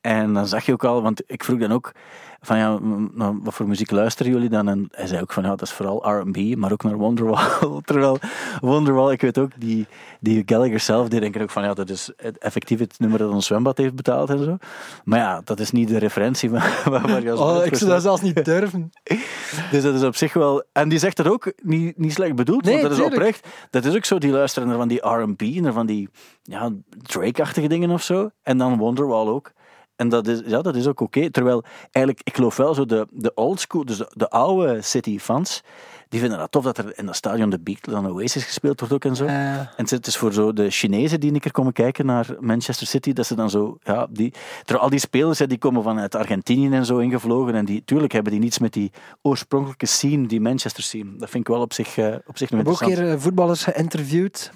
[0.06, 1.92] En dan zag je ook al, want ik vroeg dan ook
[2.40, 2.78] van ja,
[3.14, 4.68] nou, wat voor muziek luisteren jullie dan?
[4.68, 7.48] En hij zei ook van ja, dat is vooral R&B, maar ook naar Wonderwall.
[7.84, 8.18] Terwijl
[8.60, 9.86] Wonderwall, ik weet ook, die,
[10.20, 13.46] die Gallagher zelf, die denken ook van ja, dat is effectief het nummer dat ons
[13.46, 14.56] zwembad heeft betaald en zo.
[15.04, 18.02] Maar ja, dat is niet de referentie waar, waar je als Oh, ik zou dat
[18.02, 18.90] zelfs niet durven.
[19.70, 20.64] Dus dat is op zich wel...
[20.72, 23.48] En die zegt dat ook niet, niet slecht bedoeld, Nee, want dat is oprecht.
[23.70, 26.08] Dat is ook zo, die luisteren naar van die R&B, naar van die
[26.42, 26.70] ja,
[27.02, 28.30] Drake-achtige dingen of zo.
[28.42, 29.54] En dan Wonderwall ook.
[29.96, 31.30] En dat is, ja, dat is ook oké.
[31.30, 35.62] Terwijl, eigenlijk, ik geloof wel zo de, de old school, dus de, de oude City-fans,
[36.08, 38.94] die vinden dat tof dat er in dat stadion de Beatles en Oasis gespeeld wordt
[38.94, 39.24] ook en zo.
[39.24, 42.86] Eh, En het is voor zo de Chinezen die een keer komen kijken naar Manchester
[42.86, 46.70] City, dat ze dan zo, ja, die, terwijl al die spelers die komen vanuit Argentinië
[46.70, 50.82] en zo ingevlogen en die, tuurlijk hebben die niets met die oorspronkelijke scene, die Manchester
[50.82, 51.16] scene.
[51.16, 53.10] Dat vind ik wel op zich, eh, op zich nog Ik heb ook een keer
[53.12, 54.52] eh, voetballers geïnterviewd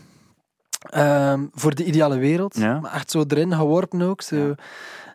[0.91, 2.57] ehm, voor de ideale wereld.
[2.57, 2.81] Ja.
[2.81, 4.23] Maar echt zo erin geworpen ook.
[4.23, 4.37] Zo.
[4.37, 4.55] Ja.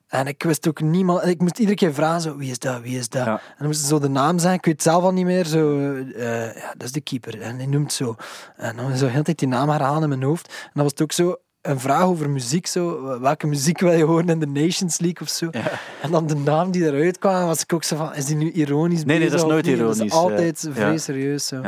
[0.07, 1.25] En ik wist ook niemand.
[1.25, 2.81] Ik moest iedere keer vragen: zo, wie is dat?
[2.81, 3.25] Wie is dat?
[3.25, 3.33] Ja.
[3.33, 4.57] En dan moest ze zo de naam zeggen.
[4.57, 5.45] Ik weet het zelf al niet meer.
[5.45, 7.41] Zo, eh, ja, dat is de keeper.
[7.41, 8.15] En hij noemt zo.
[8.55, 10.47] En dan zo heel de tijd die naam herhalen in mijn hoofd.
[10.47, 11.35] En dan was het ook zo.
[11.61, 13.19] Een vraag over muziek, zo.
[13.19, 15.47] welke muziek wil je horen in de Nations League of zo?
[15.51, 15.71] Ja.
[16.01, 18.51] En dan de naam die eruit kwam, was ik ook zo van: is die nu
[18.51, 19.03] ironisch?
[19.05, 21.47] Nee, nee, dat is nooit ironisch, Dat is altijd eh, vrij serieus.
[21.47, 21.61] Zo.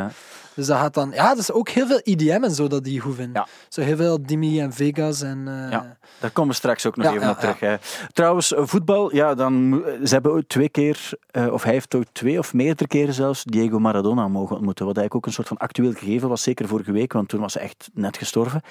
[0.58, 0.64] Ja.
[0.64, 1.12] Dus dat gaat dan...
[1.14, 3.34] Ja, dat is ook heel veel IDM en zo dat die goed vinden.
[3.42, 3.48] Ja.
[3.70, 5.48] Zo heel veel Dimi en Vegas en...
[5.48, 5.98] eh, Ja.
[6.20, 7.60] Daar komen we straks ook nog Ja, even ja, op terug.
[7.60, 7.76] Hè.
[8.14, 12.40] Trouwens, voetbal, ja, dan, ze hebben ook twee keer, eh, of hij heeft ook twee
[12.40, 14.86] of meerdere keren zelfs, Diego Maradona mogen ontmoeten.
[14.86, 17.54] Wat eigenlijk ook een soort van actueel gegeven was, zeker vorige week, want toen was
[17.54, 18.62] hij echt net gestorven.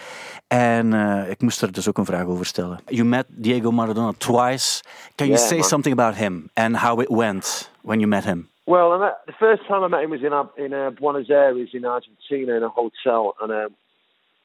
[0.47, 2.79] En eh, ik moest er dus ook een vraag over stellen.
[2.87, 4.83] You met Diego Maradona twice.
[5.15, 8.49] Can you Yeah, say something about him and how it went when you met him?
[8.67, 11.71] Well, I met, the first time I met him was in in uh, Buenos Aires
[11.73, 13.75] in Argentina in a hotel, and um,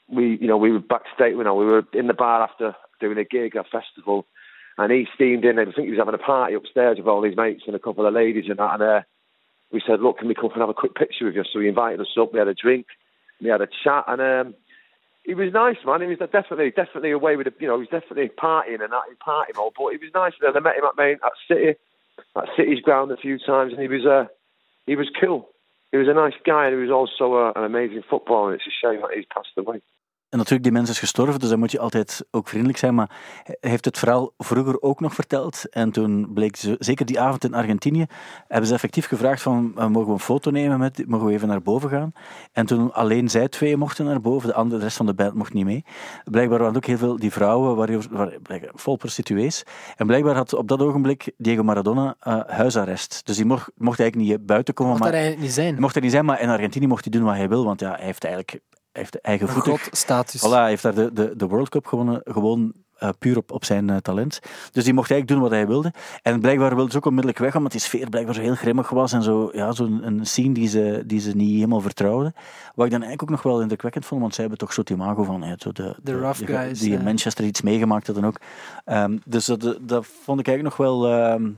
[0.08, 1.34] we, you know, we were backstage.
[1.34, 4.28] You know, we were in the bar after doing a gig, a festival,
[4.78, 5.58] and he steamed in.
[5.58, 7.80] And I think he was having a party upstairs with all his mates and a
[7.80, 8.74] couple of ladies and that.
[8.76, 9.02] And uh,
[9.72, 11.68] we said, "Look, can we come and have a quick picture with you?" So he
[11.68, 12.32] invited us up.
[12.32, 12.86] We had a drink,
[13.42, 14.56] we had a chat, and um,
[15.24, 16.02] he was nice, man.
[16.02, 19.10] He was definitely, definitely away with, the, you know, he was definitely partying and that
[19.10, 19.74] in party mode.
[19.78, 20.34] But he was nice.
[20.40, 21.74] And then I met him at main at City,
[22.36, 24.26] at City's ground a few times, and he was, uh,
[24.86, 25.50] he was cool.
[25.92, 28.52] He was a nice guy, and he was also uh, an amazing footballer.
[28.52, 29.82] And it's a shame that he's passed away.
[30.32, 32.96] En natuurlijk, die mens is gestorven, dus dan moet je altijd ook vriendelijk zijn.
[32.96, 33.10] Maar
[33.44, 35.70] hij heeft het verhaal vroeger ook nog verteld.
[35.70, 38.06] En toen bleek, ze, zeker die avond in Argentinië,
[38.48, 41.48] hebben ze effectief gevraagd van, eh, mogen we een foto nemen met, mogen we even
[41.48, 42.12] naar boven gaan?
[42.52, 45.34] En toen alleen zij twee mochten naar boven, de, andere, de rest van de band
[45.34, 45.84] mocht niet mee.
[46.24, 49.64] Blijkbaar waren ook heel veel, die vrouwen waren blijkbaar vol prostituees.
[49.96, 53.22] En blijkbaar had op dat ogenblik Diego Maradona eh, huisarrest.
[53.26, 54.92] Dus die mocht, mocht eigenlijk niet buiten komen.
[54.92, 55.80] Mocht maar, er eigenlijk niet zijn.
[55.80, 57.96] mocht er niet zijn, maar in Argentinië mocht hij doen wat hij wil, want ja,
[57.96, 58.60] hij heeft eigenlijk
[58.92, 59.72] hij heeft eigen voeten.
[59.80, 60.48] godstatus.
[60.48, 63.66] Voilà, hij heeft daar de, de, de World Cup gewonnen, gewoon eh, puur op, op
[63.66, 64.40] zijn eh, talent.
[64.72, 65.94] Dus die mocht eigenlijk doen wat hij wilde.
[66.22, 69.14] En blijkbaar wilde ze ook onmiddellijk weg, omdat die sfeer blijkbaar zo heel grimmig was
[69.14, 72.34] en zo, ja, zo'n een scene die ze, die ze niet helemaal vertrouwden.
[72.76, 74.90] Wat ik dan eigenlijk ook nog wel indrukwekkend vond, want zij hebben toch zo het
[74.90, 77.04] imago van ja, zo de, De rough guys, die in.
[77.04, 78.40] Manchester iets meegemaakt hadden ook.
[78.86, 81.08] Ehm, dus dat, dat vond ik eigenlijk nog wel...
[81.08, 81.50] ehm,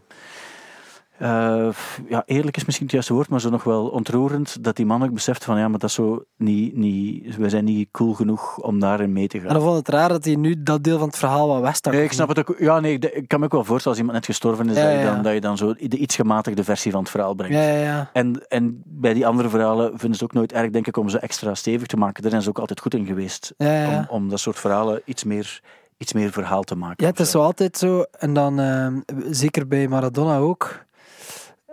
[1.23, 1.69] eh,
[2.09, 5.03] ja, eerlijk is misschien het juiste woord, maar zo nog wel ontroerend dat die man
[5.03, 8.57] ook beseft van ja, maar dat is zo niet, niet, wij zijn niet cool genoeg
[8.57, 9.47] om daarin mee te gaan.
[9.47, 11.93] En dan vond het raar dat hij nu dat deel van het verhaal wat wegstak.
[11.93, 12.55] Nee, ik snap het ook.
[12.59, 14.99] Ja, nee, ik, kan me ook wel voorstellen als iemand net gestorven is, Ja, dat,
[14.99, 15.21] je dan, ja.
[15.21, 17.55] dat je dan zo de iets gematigde versie van het verhaal brengt.
[17.55, 18.09] Ja.
[18.13, 21.09] En, en bij die andere verhalen vinden ze het ook nooit erg, denk ik, om
[21.09, 22.21] ze extra stevig te maken.
[22.21, 23.53] Daar zijn ze ook altijd goed in geweest.
[23.57, 25.61] Om, om dat soort verhalen iets meer,
[25.97, 27.05] iets meer verhaal te maken.
[27.05, 27.37] Ja, het is zo.
[27.39, 28.05] zo altijd zo.
[28.19, 30.82] En dan, ehm, zeker bij Maradona ook.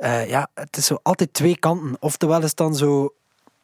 [0.01, 1.97] Eh, ja, het is zo altijd twee kanten.
[2.01, 3.15] Oftewel is het dan zo...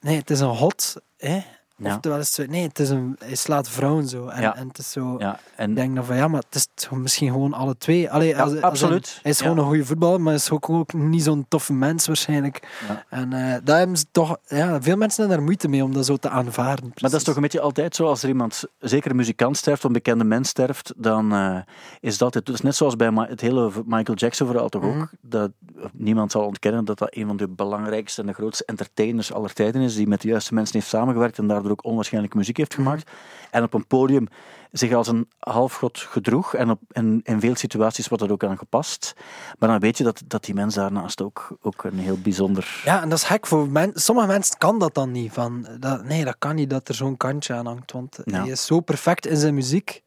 [0.01, 0.97] Nee, het is een hot.
[1.17, 1.41] Hè?
[1.79, 1.95] Ja.
[1.95, 2.53] Oftewel is het zo...
[2.53, 4.27] Nee, het is een, hij slaat vrouwen zo.
[4.27, 4.57] En, Ja.
[4.57, 5.15] en het is zo...
[5.19, 8.11] Ja, en, Ik denk dan van ja, maar het is misschien gewoon alle twee.
[8.11, 9.07] Allee, als, als absoluut.
[9.07, 12.07] een- hij is gewoon een goede voetballer, maar is ook, ook niet zo'n toffe mens
[12.07, 12.69] waarschijnlijk.
[13.09, 16.07] En eh daar hebben ze toch, ja, veel mensen hebben daar moeite mee om dat
[16.07, 16.85] zo te aanvaarden.
[16.85, 19.79] Maar dat is toch een beetje altijd zo, als er iemand, zeker een muzikant sterft,
[19.81, 21.57] of een bekende mens sterft, dan eh,
[22.01, 22.47] is dat altijd...
[22.47, 25.01] Dus net zoals bij Ma- het hele Michael Jackson verhaal toch Mhm.
[25.01, 25.51] ook, dat
[25.93, 29.83] niemand zal ontkennen dat dat een van de belangrijkste en de grootste entertainers aller tijden
[29.83, 33.11] is, die met de juiste mensen heeft samengewerkt en daardoor ook onwaarschijnlijke muziek heeft gemaakt.
[33.51, 34.29] En op een podium
[34.73, 38.59] zich als een halfgod gedroeg en op, in, in veel situaties wordt dat ook aan
[38.59, 39.15] gepast.
[39.59, 42.81] Maar dan weet je dat, dat die mens daarnaast ook, ook een heel bijzonder...
[42.85, 45.33] Ja, en dat is gek voor men, sommige mensen kan dat dan niet.
[45.33, 48.41] Van, dat, nee, dat kan niet dat er zo'n kantje aan hangt, want Ja.
[48.41, 50.03] hij is zo perfect in zijn muziek.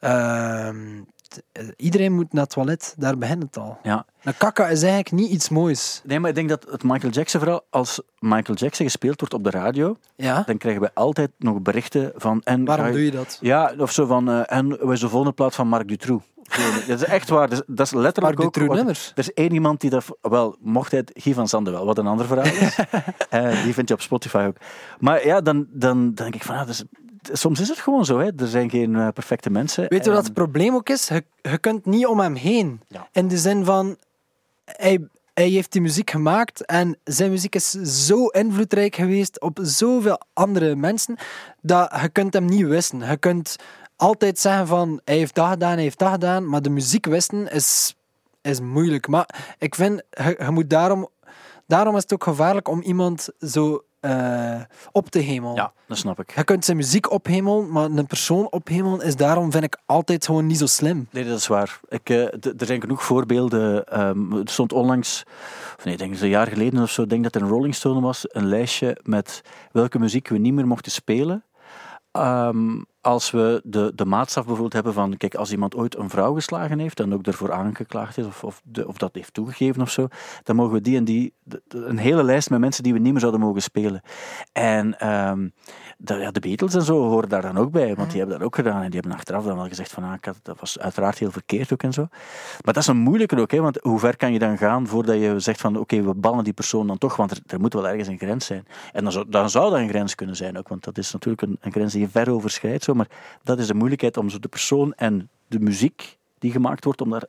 [0.00, 1.02] Ehm,
[1.52, 3.78] eh, iedereen moet naar het toilet, daar begint het al.
[3.82, 4.04] Ja.
[4.22, 6.00] Een kakka is eigenlijk niet iets moois.
[6.04, 9.44] Nee, maar ik denk dat het Michael Jackson vooral, als Michael Jackson gespeeld wordt op
[9.44, 10.42] de radio, Ja?
[10.46, 12.40] dan krijgen we altijd nog berichten van...
[12.44, 13.38] En, Waarom doe je dat?
[13.40, 14.28] Ja, of zo van...
[14.30, 16.24] eh, en we zijn volgende plaat van Marc Dutroux.
[16.88, 17.48] Dat is echt waar.
[17.48, 18.66] Dat is, letterlijk Marc ook...
[18.66, 19.12] Wat-.
[19.14, 20.04] Er is één iemand die dat...
[20.20, 21.22] Wel, mocht hij het...
[21.22, 22.78] Guy van Zande wel, wat een ander verhaal is.
[23.30, 24.56] Eh, die vind je op Spotify ook.
[24.98, 26.56] Maar ja, dan, dan, denk ik van...
[26.56, 26.84] Dat is-
[27.32, 28.30] soms is het gewoon zo, hè.
[28.36, 29.86] Er zijn geen eh, perfecte mensen.
[29.88, 31.08] Weet je En- wat het probleem ook is?
[31.08, 32.80] Je, je kunt niet om hem heen.
[32.88, 33.08] Ja.
[33.12, 33.96] In de zin van,
[34.64, 37.70] hij, hij heeft die muziek gemaakt en zijn muziek is
[38.06, 41.16] zo invloedrijk geweest op zoveel andere mensen,
[41.60, 42.98] dat je kunt hem niet wissen.
[42.98, 43.56] Je kunt
[43.96, 47.52] altijd zeggen van, hij heeft dat gedaan, hij heeft dat gedaan, maar de muziek wissen
[47.52, 47.94] is,
[48.42, 49.08] is moeilijk.
[49.08, 51.08] Maar ik vind, je, je moet daarom,
[51.66, 54.60] daarom is het ook gevaarlijk om iemand zo eh,
[54.92, 55.54] op te hemelen.
[55.54, 56.34] Ja, dat snap ik.
[56.36, 60.46] Je kunt zijn muziek ophemelen, maar een persoon ophemelen is daarom, vind ik, altijd gewoon
[60.46, 61.08] niet zo slim.
[61.10, 61.80] Nee, dat is waar.
[61.88, 63.86] Ik, eh, er zijn genoeg voorbeelden.
[63.86, 65.22] ehm, er stond onlangs,
[65.76, 67.48] of nee, ik denk is een jaar geleden of zo, ik denk dat het een
[67.48, 71.44] Rolling Stone was, een lijstje met welke muziek we niet meer mochten spelen.
[72.10, 76.34] Ehm, als we de, de maatstaf bijvoorbeeld hebben van, kijk, als iemand ooit een vrouw
[76.34, 79.90] geslagen heeft en ook ervoor aangeklaagd is, of, of, de, of dat heeft toegegeven of
[79.90, 80.08] zo,
[80.42, 81.34] dan mogen we die en die,
[81.68, 84.02] een hele lijst met mensen die we niet meer zouden mogen spelen.
[84.52, 85.48] En ehm,
[85.98, 88.46] de, ja, de Beatles en zo horen daar dan ook bij, want die hebben dat
[88.46, 91.30] ook gedaan en die hebben achteraf dan wel gezegd van, ah, dat was uiteraard heel
[91.30, 92.06] verkeerd ook en zo.
[92.64, 95.20] Maar dat is een moeilijke ook, hè, want hoe ver kan je dan gaan voordat
[95.20, 97.88] je zegt van, oké, we bannen die persoon dan toch, want er, er moet wel
[97.88, 98.66] ergens een grens zijn.
[98.92, 101.42] En dan zou, dan zou dat een grens kunnen zijn ook, want dat is natuurlijk
[101.42, 103.08] een, een grens die je ver overschrijdt, zo, maar
[103.42, 107.10] dat is de moeilijkheid om zo de persoon en de muziek die gemaakt wordt, om
[107.10, 107.24] daar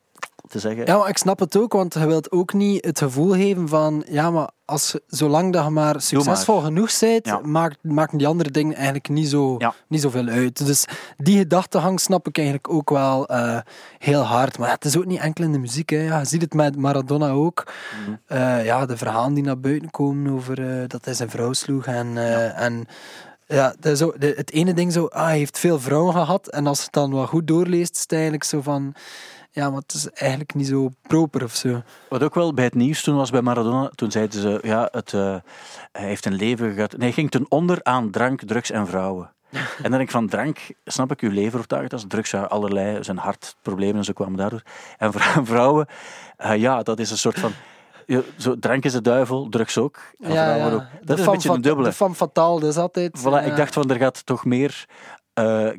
[0.49, 0.86] te zeggen...
[0.86, 4.03] Ja, maar ik snap het ook, want je wilt ook niet het gevoel geven van,
[4.08, 7.39] ja, maar als, zolang dat je maar succesvol genoeg bent, Ja.
[7.43, 9.73] maakt, maken die andere dingen eigenlijk niet, zo, Ja.
[9.88, 10.65] niet zoveel uit.
[10.65, 10.86] Dus
[11.17, 13.60] die gedachtegang snap ik eigenlijk ook wel eh,
[13.97, 14.58] heel hard.
[14.58, 15.89] Maar ja, het is ook niet enkel in de muziek.
[15.89, 15.97] Hè.
[16.01, 17.63] Ja, je ziet het met Maradona ook.
[18.05, 18.15] Mhm.
[18.27, 21.86] Eh, ja, de verhalen die naar buiten komen over eh, dat hij zijn vrouw sloeg
[21.86, 22.17] en...
[22.55, 22.86] en
[23.47, 26.47] ja, zo, de- het ene ding zo, ah, hij heeft veel vrouwen gehad.
[26.47, 28.93] En als je het dan wat goed doorleest, is het eigenlijk zo van...
[29.56, 31.82] Ja, maar het is eigenlijk niet zo proper of zo.
[32.10, 35.13] Wat ook wel bij het nieuws toen was bij Maradona, toen zeiden ze, ja, het,
[35.13, 35.36] eh,
[35.91, 36.91] hij heeft een leven gehad.
[36.91, 39.32] Nee, hij ging ten onder aan drank, drugs en vrouwen.
[39.56, 43.04] en dan denk ik van drank, snap ik, uw lever overtuigd als drugs, ja, allerlei,
[43.04, 44.62] zijn hartproblemen en zo kwamen daardoor.
[44.98, 45.88] En vrou- vrouwen,
[46.38, 47.52] eh, ja, dat is een soort van,
[48.06, 50.00] ja, zo, drank is de duivel, drugs ook.
[50.20, 50.84] En vrouwen ook.
[51.02, 51.88] Dat is een beetje een dubbele.
[51.88, 53.20] De femme fatale, dat is altijd...
[53.20, 53.39] Voilà, ja.
[53.41, 54.86] ik dacht van, er gaat toch meer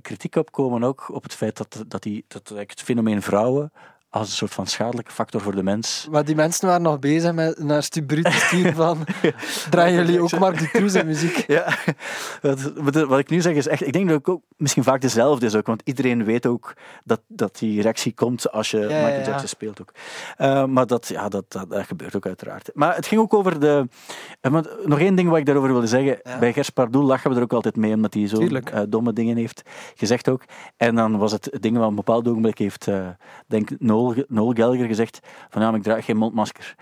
[0.03, 3.73] kritiek op komen ook, op het feit dat, dat, die, dat het fenomeen vrouwen
[4.11, 7.33] als een soort van schadelijke factor voor de mens Maar die mensen waren nog bezig
[7.33, 9.07] met naar Stubru te sturen van...
[9.71, 11.45] Draaien jullie ook maar die en muziek?
[11.47, 11.75] Ja,
[12.43, 15.47] wat, wat- ik nu zeg is echt, ik denk dat ik ook misschien vaak dezelfde
[15.47, 19.19] is ook, want iedereen weet ook dat, dat die reactie komt als je ja, Michael
[19.19, 19.25] ja.
[19.25, 19.93] Jackson speelt ook.
[20.37, 22.71] Eh, maar dat, ja, dat, dat, dat gebeurt ook uiteraard.
[22.75, 23.89] Maar het ging ook over de...
[24.41, 26.21] eh, want nog één ding wat ik daarover wilde zeggen.
[26.41, 29.37] Bij Gers Pardoel lachen we er ook altijd mee, omdat hij zo eh, domme dingen
[29.37, 29.63] heeft
[29.95, 30.43] gezegd ook.
[30.77, 33.09] En dan was het ding wat op een bepaald ogenblik heeft, eh
[33.47, 33.96] denk Noel,
[34.29, 36.75] Noel Gallagher gezegd, van ja, ik draag geen mondmasker.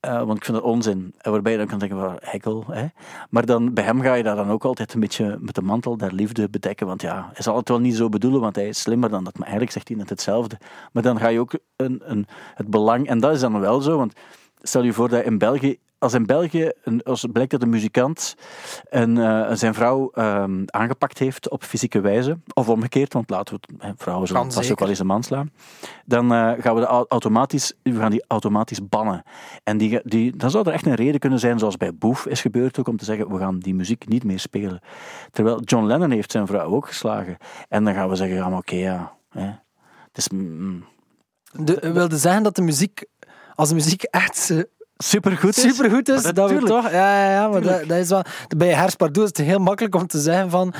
[0.00, 1.14] Eh, want ik vind dat onzin.
[1.18, 2.64] En waarbij je dan kan denken, van, hekkel.
[2.70, 2.86] Hè?
[3.30, 5.96] Maar dan, bij hem ga je daar dan ook altijd een beetje met de mantel
[5.96, 6.86] der liefde bedekken.
[6.86, 9.32] Want ja, hij zal het wel niet zo bedoelen, want hij is slimmer dan dat.
[9.32, 10.58] Maar eigenlijk zegt hij net hetzelfde.
[10.92, 13.08] Maar dan ga je ook een, een, het belang...
[13.08, 14.12] En dat is dan wel zo, want
[14.62, 15.78] stel je voor dat in België...
[15.98, 18.34] Als in België, een, als blijkt dat een muzikant
[18.88, 23.86] een, eh, zijn vrouw ehm, aangepakt heeft op fysieke wijze, of omgekeerd, want laten we
[23.86, 25.50] het, vrouwen zullen vast ook wel eens een man slaan,
[26.04, 29.22] dan eh, gaan we, de au- automatisch, we gaan die automatisch bannen.
[29.64, 32.40] En die, die, dan zou er echt een reden kunnen zijn, zoals bij Boef is
[32.40, 34.80] gebeurd ook, om te zeggen, we gaan die muziek niet meer spelen.
[35.30, 37.36] Terwijl John Lennon heeft zijn vrouw ook geslagen.
[37.68, 39.16] En dan gaan we zeggen, ja, maar oké, ja.
[39.30, 39.46] Hè.
[40.06, 40.84] Het is mm,
[41.52, 43.04] De, wilde zeggen dat de muziek...
[43.54, 45.62] Als de muziek echt supergoed is.
[45.62, 46.90] supergoed is, dat we toch...
[46.90, 48.22] Ja, ja, ja maar dat, is wel...
[48.56, 50.74] Bij Herspardoe is het heel makkelijk om te zeggen van...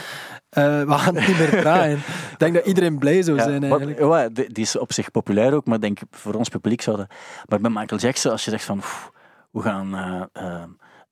[0.49, 1.97] eh, we gaan het niet meer draaien.
[2.33, 3.99] ik denk dat iedereen blij zou Ja, zijn maar- eigenlijk.
[3.99, 6.97] ja, die die is op zich populair ook, maar ik denk voor ons publiek zou
[6.97, 7.07] dat...
[7.49, 8.79] Maar bij Michael Jackson, als je zegt van...
[8.79, 9.11] pff,
[9.51, 10.63] we gaan eh, eh,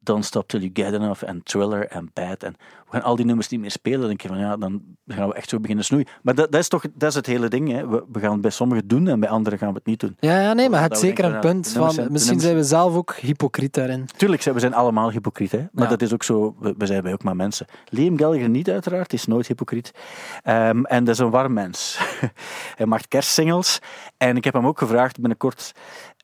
[0.04, 3.24] Don't Stop Till You Get Enough en Thriller en Bad en we gaan al die
[3.26, 5.84] nummers niet meer spelen, dan denk je van ja, dan gaan we echt zo beginnen
[5.84, 6.06] snoeien.
[6.22, 7.70] Maar dat, dat is toch dat is het hele ding.
[7.70, 7.88] Hè.
[7.88, 10.16] We, we gaan het bij sommigen doen en bij anderen gaan we het niet doen.
[10.20, 11.92] Ja, ja, nee, maar het is zeker een punt van...
[11.92, 14.06] zijn- Misschien zijn we zelf ook hypocriet daarin.
[14.16, 15.64] Tuurlijk, we zijn allemaal hypocriet, hè?
[15.72, 15.90] maar Ja.
[15.90, 17.66] dat is ook zo, we, we zijn wij ook maar mensen.
[17.88, 19.90] Liam Gallagher niet uiteraard, is nooit hypocriet.
[20.42, 21.98] Ehm, en dat is een warm mens.
[22.76, 23.78] Hij maakt kerstsingles.
[24.16, 25.72] En ik heb hem ook gevraagd binnenkort,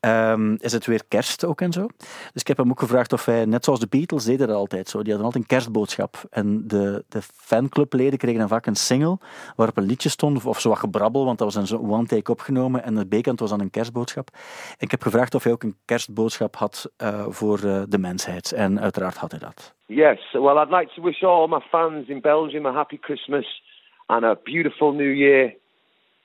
[0.01, 1.87] ehm, is het weer kerst ook en zo.
[2.33, 4.87] Dus ik heb hem ook gevraagd of hij, net zoals de Beatles, deden dat altijd
[4.87, 4.97] zo.
[4.97, 6.23] Die hadden altijd een kerstboodschap.
[6.29, 9.17] En de, de fanclubleden kregen dan vaak een single
[9.55, 12.83] waarop een liedje stond, of zo wat gebrabbel, want dat was een one-take opgenomen.
[12.83, 14.29] En de B-kant was dan een kerstboodschap.
[14.77, 18.51] Ik heb gevraagd of hij ook een kerstboodschap had uh, voor uh, de mensheid.
[18.51, 19.73] En uiteraard had hij dat.
[19.85, 23.61] Yes, well, I'd like to wish all my fans in Belgium a happy Christmas
[24.05, 25.55] and a beautiful New Year.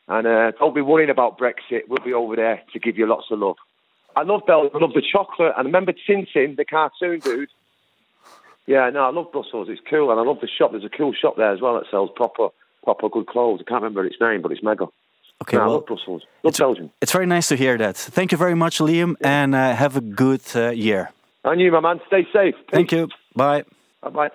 [0.04, 1.88] And uh, don't be worrying about Brexit.
[1.88, 3.58] We'll be over there to give you lots of love.
[4.16, 4.72] I love Belgium.
[4.74, 5.52] I love the chocolate.
[5.56, 7.50] And remember Tintin, the cartoon dude?
[8.66, 9.68] Yeah, no, I love Brussels.
[9.70, 10.10] It's cool.
[10.10, 10.72] And I love the shop.
[10.72, 12.48] There's a cool shop there as well that sells proper,
[12.82, 13.60] proper good clothes.
[13.60, 14.86] I can't remember its name, but it's mega.
[15.42, 16.22] Okay, no, well, I love Brussels.
[16.42, 16.90] Love it's, Belgium.
[17.02, 17.96] It's very nice to hear that.
[17.96, 19.42] Thank you very much, Liam, yeah.
[19.42, 21.10] and uh, have a good uh, year.
[21.44, 22.00] And you, my man.
[22.06, 22.54] Stay safe.
[22.54, 22.64] Peace.
[22.72, 23.08] Thank you.
[23.36, 23.64] Bye.
[24.02, 24.30] Bye-bye.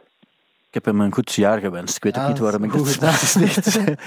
[0.71, 1.95] Ik heb hem een goed jaar gewenst.
[1.95, 3.13] Ik weet ook niet waarom ik dit gedaan.
[3.43, 3.79] niet.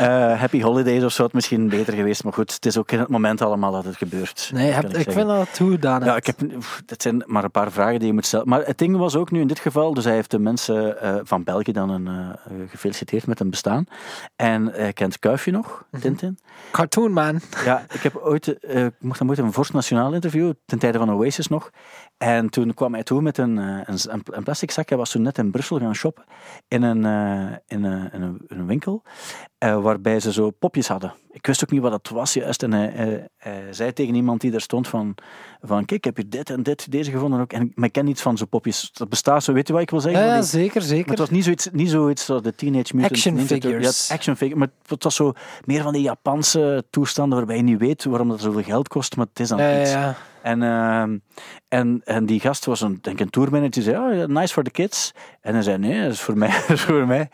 [0.00, 2.24] Eh, happy holidays of zo had misschien beter geweest.
[2.24, 4.50] Maar goed, het is ook in het moment allemaal dat het gebeurt.
[4.54, 5.12] Nee, heb, ik zeggen.
[5.12, 6.04] vind dat gedaan.
[6.04, 6.38] Ja, ik heb,
[6.86, 8.48] dat zijn maar een paar vragen die je moet stellen.
[8.48, 11.14] Maar het ding was ook nu in dit geval, dus hij heeft de mensen eh,
[11.22, 13.84] van België dan een, eh, gefeliciteerd met hun bestaan.
[14.36, 16.02] En hij kent Kuifje nog, Mhm.
[16.02, 16.38] Tintin.
[16.70, 17.40] Cartoon Man.
[17.64, 20.98] Ja, ik, heb ooit, eh, ik mocht hem ooit een Vorst Nationaal interview, ten tijde
[20.98, 21.70] van Oasis nog.
[22.18, 23.98] En toen kwam hij toe met een, eh, een,
[24.30, 24.88] een, plastic zak.
[24.88, 26.24] Hij was toen net in Brussel gaan shoppen
[26.68, 29.02] in een, eh, in een, in een, in een winkel,
[29.58, 31.12] eh, waarbij ze zo popjes hadden.
[31.30, 32.62] Ik wist ook niet wat dat was juist.
[32.62, 35.14] En hij, hij- hij zei tegen iemand die daar stond van,
[35.62, 37.52] van kijk, ik heb hier dit en dit, deze gevonden ook.
[37.52, 38.90] En ik- ken niet van zo'n popjes.
[38.92, 40.24] Dat bestaat zo, weet je wat ik wil zeggen?
[40.24, 41.10] Ja, die- zeker, maar zeker.
[41.10, 44.08] het was niet zoiets, niet zoiets zoals de Teenage Mutant Action Ninja figures.
[44.08, 45.32] Ja, action figure, maar het was zo
[45.64, 49.26] meer van die Japanse toestanden waarbij je niet weet waarom dat zoveel geld kost, maar
[49.26, 49.90] het is dan ja, iets.
[49.90, 50.16] ja.
[50.42, 51.18] En, ehm,
[51.68, 54.70] en, en die gast was een, denk een tourmanager, die zei, oh, nice for the
[54.70, 55.12] kids.
[55.40, 56.50] En hij zei, nee, dat is voor mij.
[56.68, 57.30] dat is voor mij.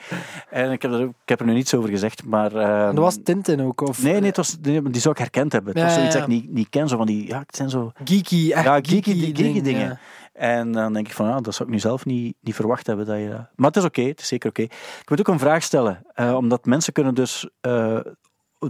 [0.51, 2.55] En ik heb, er, ik heb er nu niets over gezegd, maar...
[2.55, 5.53] ehm, Dat was Tintin ook, of Nee, nee, het was, nee, die zou ik herkend
[5.53, 5.71] hebben.
[5.73, 7.57] Het Ja, was zoiets ja, dat ik niet, niet ken, zo van die, ja, het
[7.57, 7.93] zijn zo...
[8.05, 9.99] geeky, echt Ja, geeky, geeky, dingen.
[10.33, 13.07] En dan denk ik van, ja, dat zou ik nu zelf niet, niet verwacht hebben.
[13.07, 14.63] Dat je, maar het is oké, het is zeker oké.
[14.63, 17.99] Ik moet ook een vraag stellen, eh, omdat mensen kunnen dus eh,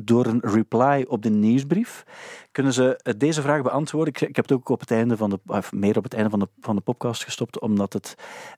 [0.02, 2.04] door een reply op de nieuwsbrief,
[2.52, 4.14] kunnen ze eh, deze vraag beantwoorden.
[4.14, 6.30] Ik, ik heb het ook op het einde van de, of meer op het einde
[6.30, 8.14] van de, van de podcast gestopt, omdat het,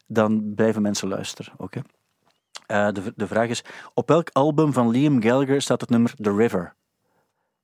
[0.07, 1.53] dan blijven mensen luisteren.
[1.57, 1.81] Oké.
[2.67, 3.65] Eh, de, de vraag is,
[3.95, 6.75] op welk album van Liam Gallagher staat het nummer The River?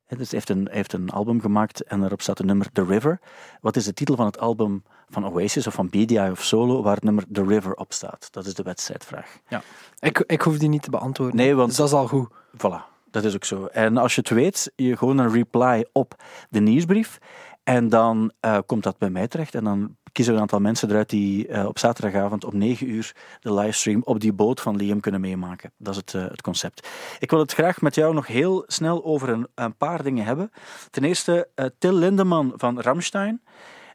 [0.05, 2.73] Hè, Dus hij heeft, een, hij heeft een album gemaakt en daarop staat het nummer
[2.73, 3.21] The River.
[3.61, 6.95] Wat is de titel van het album van Oasis of van BDI of Solo waar
[6.95, 8.29] het nummer The River op staat?
[8.31, 9.39] Dat is de wedstrijdvraag.
[9.49, 9.63] Ja.
[9.99, 11.37] Ik, ik hoef die niet te beantwoorden.
[11.37, 12.29] Nee, want- Dus dat is al goed.
[12.57, 13.67] Voilà, dat is ook zo.
[13.67, 16.15] En als je het weet, je gewoon een reply op
[16.51, 17.19] de nieuwsbrief.
[17.65, 19.55] En dan eh, komt dat bij mij terecht.
[19.55, 23.15] En dan kiezen we een aantal mensen eruit die eh, op zaterdagavond om 9 uur
[23.41, 25.73] de livestream op die boot van Liam kunnen meemaken.
[25.77, 26.89] Dat is het, eh, het concept.
[27.19, 30.51] Ik wil het graag met jou nog heel snel over een, een paar dingen hebben.
[30.91, 31.49] Ten eerste,
[31.79, 33.43] Till Lindemann van Ramstein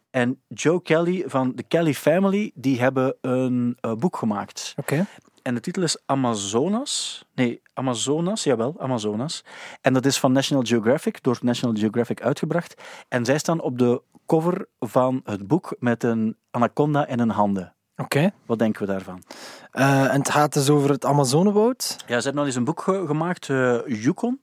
[0.10, 4.74] en Joe Kelly van de Kelly Family, die hebben een boek gemaakt.
[4.76, 5.06] Oké.
[5.48, 7.26] En de titel is Amazonas.
[7.36, 9.44] Nee, Amazonas, jawel, Amazonas.
[9.82, 12.82] En dat is van National Geographic, door National Geographic uitgebracht.
[13.08, 17.74] En zij staan op de cover van het boek met een anaconda in hun handen.
[17.96, 18.32] Oké.
[18.46, 19.24] Wat denken we daarvan?
[19.72, 21.96] Eh, en het gaat dus over het Amazonewoud.
[22.08, 24.40] Ja, ze hebben al eens een boek ge- gemaakt, eh, Yukon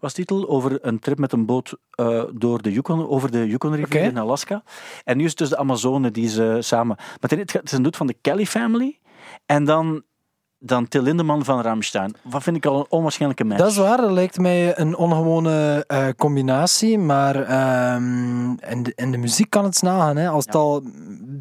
[0.00, 3.46] was de titel, over een trip met een boot eh, door de Yukon, over de
[3.46, 4.62] Yukon-rivier in Alaska.
[5.04, 6.96] En nu is het dus de Amazone die ze samen...
[6.96, 8.98] Maar het het is een doet van de Kelly Family
[9.46, 10.02] en dan,
[10.60, 12.14] dan Till Lindemann van Rammstein.
[12.22, 13.60] Wat vind ik al een onwaarschijnlijke match.
[13.60, 19.10] Dat is waar, dat lijkt mij een ongewone eh, combinatie, maar ehm in, de, in
[19.10, 20.16] de muziek kan het snagen.
[20.16, 20.28] Hè.
[20.28, 20.82] Als het al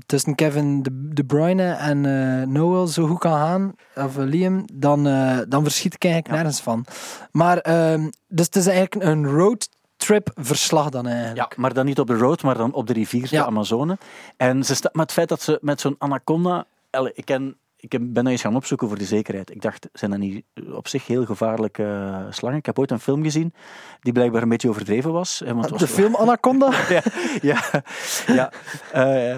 [0.05, 4.65] tussen Kevin De, de Bruyne en eh, Noel zo goed kan gaan, of eh, Liam,
[4.73, 5.03] dan,
[5.49, 6.41] dan verschiet ik eigenlijk Ja.
[6.41, 6.85] nergens van.
[7.31, 11.37] Maar, ehm, dus het is eigenlijk een roadtrip verslag dan eigenlijk.
[11.37, 13.41] Ja, maar dan niet op de road, maar dan op de rivier, Ja.
[13.41, 13.97] de Amazone.
[14.37, 16.65] En ze maar het feit dat ze met zo'n anaconda...
[16.89, 17.57] Elle, Ik, ken,
[17.87, 19.51] ik heb- ben dat eens gaan opzoeken voor de zekerheid.
[19.51, 22.57] Ik dacht, zijn dat niet op zich heel gevaarlijke eh, slangen?
[22.57, 23.53] Ik heb ooit een film gezien
[24.01, 25.41] die blijkbaar een beetje overdreven was.
[25.45, 26.71] hè, want was De film Anaconda?
[26.89, 27.01] ja,
[27.41, 27.61] ja,
[28.27, 28.51] ja.
[28.91, 29.37] eh,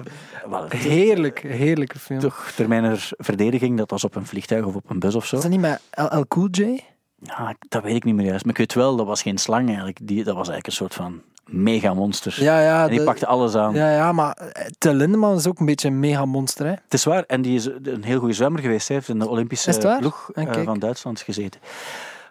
[0.68, 2.20] Heerlijk, heerlijke film.
[2.20, 5.36] toch ter mijner verdediging, dat was op een vliegtuig of op een bus of zo.
[5.36, 6.80] Is dat niet met LL Cool J?
[7.22, 8.42] Ja, dat weet ik niet meer juist.
[8.44, 9.98] Maar ik weet wel, dat was geen slang eigenlijk.
[10.02, 12.36] Die, dat was eigenlijk een soort van mega monster.
[12.42, 12.82] Ja, ja.
[12.82, 13.74] en die de- pakte alles aan.
[13.74, 15.00] ja, ja, maar eh, Till
[15.36, 16.70] is ook een beetje een mega monster, hè?
[16.72, 18.88] Het is waar, en die is een heel goede zwemmer geweest.
[18.88, 21.60] Hij heeft in de Olympische ploeg Ah, eh, van Duitsland gezeten.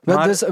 [0.03, 0.43] Maar, dus,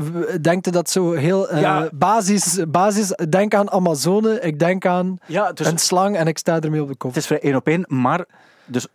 [0.68, 1.90] u dat zo heel eh, Ja.
[1.94, 3.08] basis, basis...
[3.30, 6.88] Denk aan Amazone, ik denk aan Ja, dus een slang en ik sta ermee op
[6.88, 7.10] de kop.
[7.10, 7.86] het is vrij één op één.
[7.88, 8.26] Maar,
[8.66, 8.88] dus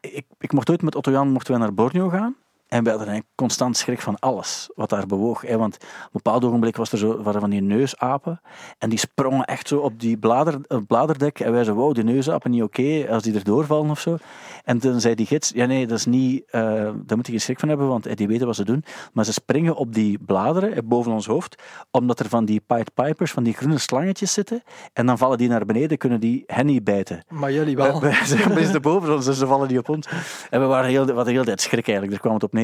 [0.00, 2.34] ik, ik mocht ooit met Otto Jan mochten wij naar Borneo gaan.
[2.70, 5.40] En we hadden eigenlijk constant schrik van alles wat daar bewoog.
[5.40, 5.58] Hè.
[5.58, 8.40] Want op een bepaald ogenblik was er zo, waren van die neusapen.
[8.78, 11.40] En die sprongen echt zo op die blader, bladerdek.
[11.40, 14.16] En wij zeiden, wow, die neusapen niet oké als die erdoor vallen of zo.
[14.64, 16.62] En toen zei die gids, ja nee, dat is niet, eh,
[17.06, 18.84] daar moet je geen schrik van hebben, want eh, die weten wat ze doen.
[19.12, 22.94] Maar ze springen op die bladeren eh, boven ons hoofd, omdat er van die Pied
[22.94, 24.62] Pipers, van die groene slangetjes zitten.
[24.92, 27.24] En dan vallen die naar beneden, kunnen die hen niet bijten.
[27.28, 28.00] Maar jullie wel.
[28.00, 30.08] Wij zijn boven ons, dus ze vallen niet op ons.
[30.50, 32.59] En we waren heel, heel de tijd schrik eigenlijk, daar kwam het op neer.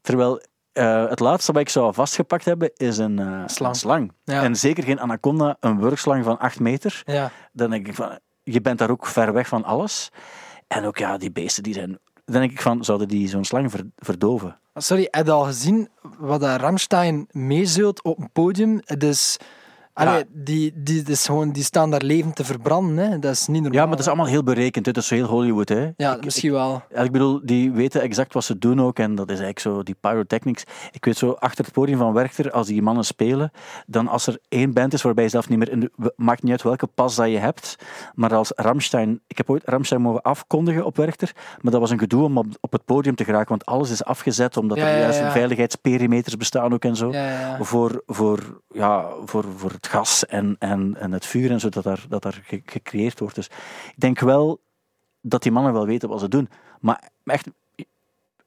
[0.00, 0.42] Terwijl
[0.72, 3.72] eh, het laatste wat ik zou vastgepakt hebben, is een eh, Slang.
[3.74, 4.12] een slang.
[4.24, 4.42] Ja.
[4.42, 7.02] En zeker geen anaconda, een wurgslang van 8 meter.
[7.04, 7.30] Ja.
[7.52, 10.10] Dan denk ik van, je bent daar ook ver weg van alles.
[10.66, 11.98] En ook ja, die beesten die zijn...
[12.24, 14.58] Dan denk ik van, zouden die zo'n slang ver- verdoven?
[14.74, 15.88] Sorry, heb je al gezien
[16.18, 18.80] wat Ramstein meezult op een podium?
[18.84, 19.36] Het is...
[20.00, 20.24] Allee, Ja.
[20.32, 23.10] die, die, is gewoon, die staan daar levend te verbranden.
[23.10, 23.18] Hè.
[23.18, 23.72] Dat is niet normaal.
[23.78, 24.84] Ja, maar het is allemaal heel berekend.
[24.86, 24.92] hè.
[24.92, 25.90] Het is zo heel Hollywood, hè.
[25.96, 26.82] Ja, Ik- misschien wel.
[26.94, 28.98] Ik bedoel, die weten exact wat ze doen ook.
[28.98, 30.64] En dat is eigenlijk zo, die pyrotechnics.
[30.90, 33.50] Ik weet zo, achter het podium van Werchter, als die mannen spelen,
[33.86, 35.70] dan als er één band is waarbij je zelf niet meer...
[35.70, 37.76] In de, maakt niet uit welke pas dat je hebt.
[38.14, 39.20] Maar als Ramstein...
[39.26, 41.32] Ik heb ooit Ramstein mogen afkondigen op Werchter.
[41.60, 43.48] Maar dat was een gedoe om op, op het podium te geraken.
[43.48, 45.30] Want alles is afgezet, omdat Ja, er juist ja.
[45.30, 47.12] veiligheidsperimeters bestaan ook en zo.
[47.12, 47.64] Ja, ja, ja.
[47.64, 51.84] Voor, voor, ja, voor, voor het gas en, en, en het vuur en zo dat
[51.84, 53.34] daar, dat daar ge- gecreëerd wordt.
[53.34, 53.46] Dus
[53.86, 54.60] ik denk wel
[55.20, 56.48] dat die mannen wel weten wat ze doen.
[56.80, 57.46] Maar echt,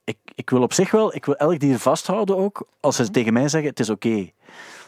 [0.04, 3.06] ik, ik wil op zich wel, ik wil elk dier vasthouden ook, als Mhm.
[3.06, 4.30] ze tegen mij zeggen, het is oké.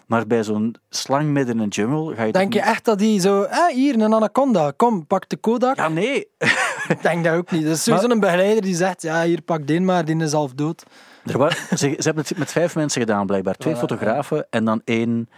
[0.08, 2.32] Maar bij zo'n slang midden in een jungle ga je...
[2.32, 3.41] Denk je niet- echt dat die zo...
[3.43, 4.72] Ah, hier, een anaconda.
[4.76, 5.76] Kom, pak de Kodak.
[5.76, 6.28] Ja, nee.
[6.88, 7.64] Ik denk dat ook niet.
[7.64, 9.01] Dat is sowieso een begeleider die zegt...
[9.01, 10.84] Ja, hier, pak die maar, die is half dood.
[11.26, 13.56] Er ze, ze hebben het met vijf mensen gedaan, blijkbaar.
[13.56, 15.30] Twee Voilà, fotografen en dan één...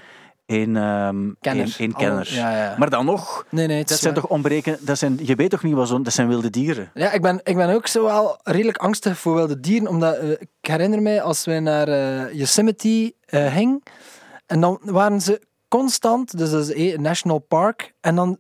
[0.48, 1.66] ehm, Kenner.
[1.66, 2.34] één, één kenner.
[2.34, 2.76] Ja, ja.
[2.78, 4.78] Maar dan nog, Nee, nee, dat zijn toch onbereken...
[4.82, 6.04] Dat zijn, je weet toch niet wat zo'n...
[6.04, 6.92] Dat zijn wilde dieren.
[6.94, 10.32] Ja, ik ben, ik ben ook zo wel redelijk angstig voor wilde dieren, omdat eh,
[10.32, 13.84] ik herinner mij als wij naar eh, Yosemite eh gingen,
[14.46, 18.38] en dan waren ze constant, dus dat is een national park, en dan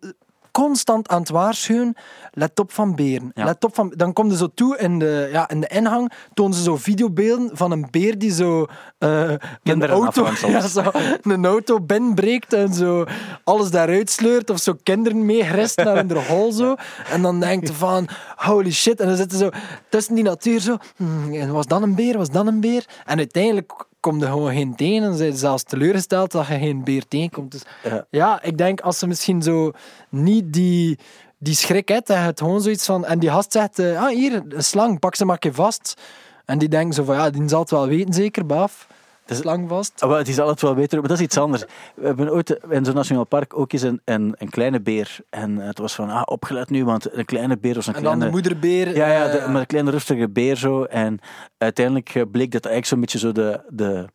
[0.57, 1.95] constant aan het waarschuwen,
[2.31, 3.31] let op van beren.
[3.33, 3.45] Ja.
[3.45, 6.53] Let op van, dan komen ze zo toe in de, ja, in de inhang, tonen
[6.53, 8.65] ze zo videobeelden van een beer die zo
[8.97, 9.33] eh,
[9.63, 10.91] een, auto, ja, zo
[11.21, 13.05] een auto binnenbreekt en zo
[13.43, 16.75] alles daaruit sleurt, of zo kinderen meegrist naar hun hol zo.
[17.09, 18.99] En dan denkt van, holy shit.
[18.99, 22.17] En dan zitten ze zo tussen die natuur zo, hmm, en was dat een beer,
[22.17, 22.85] was dat een beer?
[23.05, 26.83] En uiteindelijk komt er gewoon geen tegen en zijn ze zelfs teleurgesteld dat je geen
[26.83, 27.51] beer tegenkomt.
[27.51, 28.05] Dus Ja.
[28.09, 29.71] ja, ik denk als ze misschien zo
[30.09, 30.99] niet die,
[31.37, 33.05] die schrik hebt, dat het gewoon zoiets van...
[33.05, 36.01] En die gast zegt, eh, ah hier, een slang, pak ze maar een keer vast.
[36.45, 38.87] En die denken zo van, ja, die zal het wel weten zeker, baaf.
[39.27, 40.01] De slang vast.
[40.01, 41.63] Ah, wel, Die zal het wel weten, maar dat is iets anders.
[41.95, 45.17] We hebben ooit in zo'n nationaal park ook eens een, een, een kleine beer.
[45.29, 48.17] En het was van, ah, opgelet nu, want een kleine beer was een En dan
[48.17, 48.25] kleine...
[48.25, 48.95] de moederbeer.
[48.95, 50.83] Ja, ja eh, de, maar een kleine rustige beer zo.
[50.83, 51.19] En
[51.57, 54.05] uiteindelijk eh, bleek dat eigenlijk zo'n beetje zo de, de,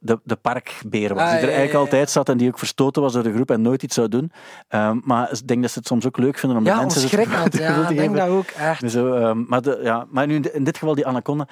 [0.00, 1.22] de, de parkbeer was.
[1.22, 1.78] Ah, die er ja, ja, eigenlijk ja.
[1.78, 4.32] altijd zat en die ook verstoten was door de groep en nooit iets zou doen.
[4.68, 6.86] Ehm, maar ik denk dat ze het soms ook leuk vinden om de mensen...
[6.86, 7.48] ons het schrik aan.
[7.48, 8.80] te Ja, ik denk dat ook echt.
[8.80, 11.48] Dus Zo, ehm, maar, de, ja, maar nu in, in dit geval die anaconda.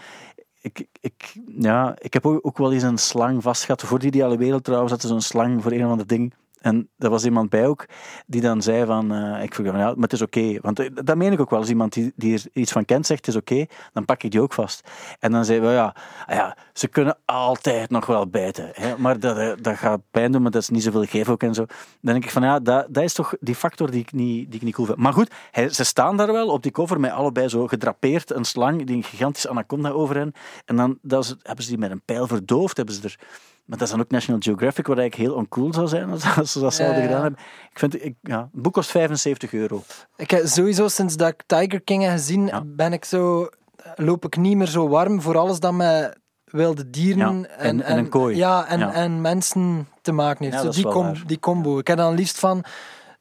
[0.63, 3.83] Ik, ik, ja, ik heb ook, ook wel eens een slang vastgehad.
[3.83, 6.35] Voor die ideale wereld trouwens had er zo'n slang voor een of ander ding.
[6.63, 7.87] En er was iemand bij ook
[8.27, 10.59] die dan zei van, eh, ik vroeg ja, maar het is oké.
[10.61, 11.59] Want eh, dat meen ik ook wel.
[11.59, 14.31] Als iemand die, die er iets van kent zegt, het is oké, dan pak ik
[14.31, 14.91] die ook vast.
[15.19, 15.97] En dan zei we, ja,
[16.27, 18.71] ah ja, ze kunnen altijd nog wel bijten.
[18.73, 21.43] Hè, maar dat, eh, dat gaat pijn doen, maar dat is niet zoveel geef ook
[21.43, 21.65] en zo.
[22.01, 24.61] Dan denk ik van, ja, dat, dat is toch die factor die ik niet, die
[24.61, 24.99] ik niet cool vind.
[24.99, 28.45] Maar goed, hij, ze staan daar wel op die cover met allebei zo gedrapeerd, een
[28.45, 30.33] slang, die een gigantische anaconda over hen.
[30.65, 33.19] En dan dat is, hebben ze die met een pijl verdoofd, hebben ze er...
[33.65, 36.61] Maar dat is dan ook National Geographic, wat eigenlijk heel oncool zou zijn als, ze
[36.61, 37.07] dat zouden Ja, ja.
[37.09, 37.41] gedaan hebben.
[37.71, 39.83] Ik vind, ik, ja, het boek kost 75 euro.
[40.17, 42.63] Ik heb sowieso sinds dat ik Tiger King heb gezien, Ja.
[42.67, 43.49] ben ik zo,
[43.97, 48.09] loop ik niet meer zo warm voor alles dat met wilde dieren en- en een
[48.09, 48.37] kooi.
[48.37, 50.57] Ja, en, en mensen te maken heeft.
[50.57, 51.23] Zo dat is die, wel com- waar.
[51.27, 51.79] die combo.
[51.79, 52.65] Ik heb dan liefst van,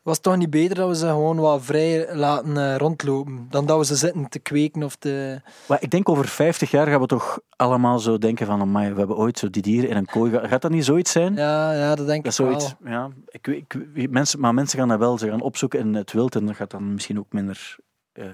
[0.02, 3.66] was het toch niet beter dat we ze gewoon wat vrij laten eh, rondlopen, dan
[3.66, 5.42] dat we ze zitten te kweken of te...
[5.68, 9.00] Maar ik denk over 50 jaar gaan we toch allemaal zo denken van, amai, we
[9.00, 10.32] hebben ooit zo die dieren in een kooi.
[10.32, 10.48] gehad.
[10.48, 11.36] Gaat dat niet zoiets zijn?
[11.36, 12.92] Ja, ja dat denk Dat ik zoiets, wel.
[12.92, 13.10] ja.
[13.28, 16.46] Ik, ik, mensen, maar mensen gaan dat wel, ze gaan opzoeken in het wild en
[16.46, 17.76] dat gaat dan misschien ook minder
[18.12, 18.26] eh,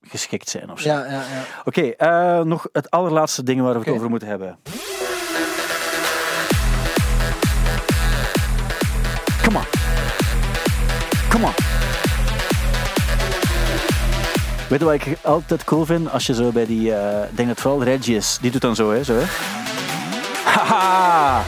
[0.00, 0.88] geschikt zijn of zo.
[0.88, 1.44] Ja, ja, ja.
[1.64, 4.58] Oké, eh, nog het allerlaatste ding waar we het over moeten hebben.
[14.68, 16.10] Weet je wat ik altijd cool vind?
[16.10, 18.74] Als je zo bij die, eh, ik denk dat vooral Reggie is, die doet dan
[18.74, 19.04] zo, hè.
[19.04, 19.24] Zo, hè.
[20.44, 21.42] Haha!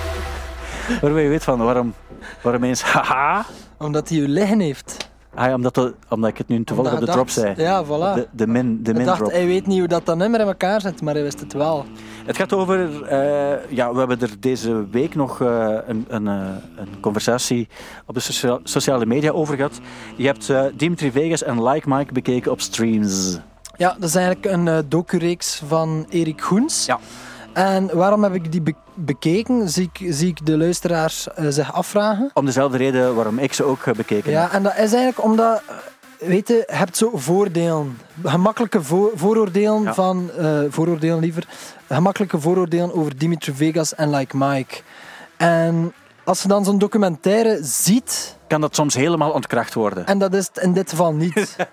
[1.01, 1.95] Waarbij je weet van, waarom,
[2.43, 3.45] waarom eens haha?
[3.79, 5.08] Omdat hij je liggen heeft.
[5.39, 7.55] Ah, omdat, de- omdat ik het nu toevallig op de drop zei.
[7.57, 7.89] Ja, voilà.
[8.15, 9.31] De, de min, de Hij min dacht, drop.
[9.33, 11.85] hij weet niet hoe dat, dat nummer in elkaar zit, maar hij wist het wel.
[12.27, 16.35] Het gaat over, eh, ja, we hebben er deze week nog eh, een, een, eh,
[16.77, 17.69] een conversatie
[18.07, 19.81] op de socia- sociale media over gehad.
[20.17, 23.39] Je hebt Dimitri Vegas en Like Mike bekeken op streams.
[23.77, 26.87] Ja, dat is eigenlijk een docu-reeks van Erik Goens.
[26.87, 26.99] Ja.
[27.53, 31.73] En waarom heb ik die be- bekeken, zie ik, zie ik de luisteraars eh, zich
[31.73, 32.31] afvragen.
[32.35, 34.31] Om dezelfde reden waarom ik ze ook heb bekeken.
[34.31, 35.63] Ja, en dat is eigenlijk omdat,
[36.19, 37.99] eh, weet je, hebt zo voordelen.
[38.25, 39.95] Gemakkelijke vo- vooroordelen Ja.
[39.95, 41.45] van, eh, vooroordelen liever,
[41.89, 44.81] gemakkelijke vooroordelen over Dimitri Vegas en Like Mike.
[45.37, 45.93] En
[46.25, 50.07] als je dan zo'n documentaire ziet, Kan dat soms helemaal ontkracht worden.
[50.07, 51.57] en dat is het in dit geval niet.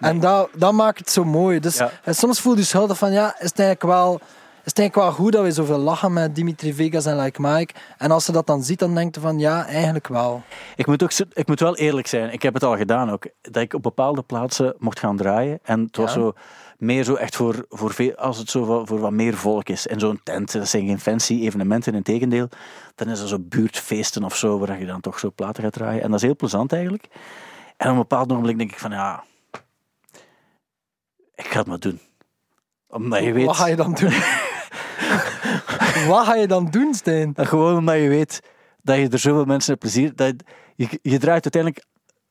[0.00, 1.60] En dat, dat maakt het zo mooi.
[1.60, 1.90] Dus Ja.
[2.06, 4.20] soms voel je je schuldig van, ja, is het eigenlijk wel...
[4.66, 7.74] Is het eigenlijk wel goed dat we zoveel lachen met Dimitri Vegas en Like Mike?
[7.98, 10.42] En als je dat dan ziet, dan denkt je van ja, eigenlijk wel.
[10.76, 13.62] Ik moet, ook, ik moet wel eerlijk zijn, ik heb het al gedaan ook, dat
[13.62, 15.58] ik op bepaalde plaatsen mocht gaan draaien.
[15.62, 16.20] En het was Ja.
[16.20, 16.32] zo
[16.78, 19.86] meer zo echt voor, voor veel, als het zo voor, voor wat meer volk is.
[19.86, 22.48] En zo'n tent, dat zijn geen fancy evenementen, in tegendeel.
[22.94, 26.02] Dan is er zo buurtfeesten of zo, waar je dan toch zo platen gaat draaien.
[26.02, 27.04] En dat is heel plezant eigenlijk.
[27.76, 29.24] En op een bepaald ogenblik denk ik van ja,
[31.34, 32.00] ik ga het maar doen.
[32.88, 33.46] Omdat je weet...
[33.46, 34.12] Wat ga je dan doen?
[36.08, 37.32] Wat ga je dan doen, Stijn?
[37.34, 38.40] En gewoon omdat je weet
[38.82, 40.12] dat je er zoveel mensen hebt plezier.
[40.14, 40.34] Dat
[40.74, 41.84] je, je draait uiteindelijk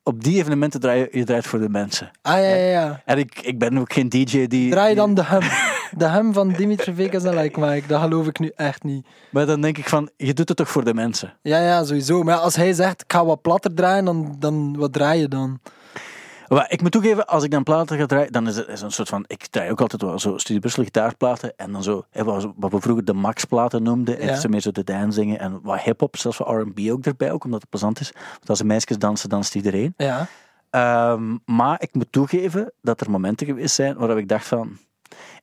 [0.03, 2.11] op die evenementen draai je, je draait voor de mensen.
[2.21, 3.01] Ah ja, ja, ja.
[3.05, 4.69] En ik, ik ben ook geen DJ die.
[4.69, 5.41] Draai je dan de hem.
[5.97, 7.87] De hem van Dimitri Vegas en Like Mike.
[7.87, 9.07] Dat geloof ik nu echt niet.
[9.29, 11.33] Maar dan denk ik van, je doet het toch voor de mensen.
[11.41, 12.23] Ja, ja, sowieso.
[12.23, 15.59] Maar als hij zegt, ik ga wat platter draaien, dan, dan wat draai je dan?
[16.47, 18.91] Maar ik moet toegeven, als ik dan platen ga draaien, dan is het is een
[18.91, 19.23] soort van.
[19.27, 21.53] Ik draai ook altijd wel zo Studio Brussel gitaarplaten.
[21.55, 22.05] En dan zo,
[22.55, 24.19] wat we vroeger de Max-platen noemden.
[24.19, 24.35] En Ja.
[24.35, 27.61] zo meer zo de dancingen en wat hip-hop, zelfs wat RB ook erbij, ook omdat
[27.61, 28.11] het plezant is.
[28.33, 29.93] Want als de meisjes dansen, danst iedereen.
[29.97, 30.27] Ja.
[30.69, 34.77] Ehm, maar ik moet toegeven dat er momenten geweest zijn waarop ik dacht van.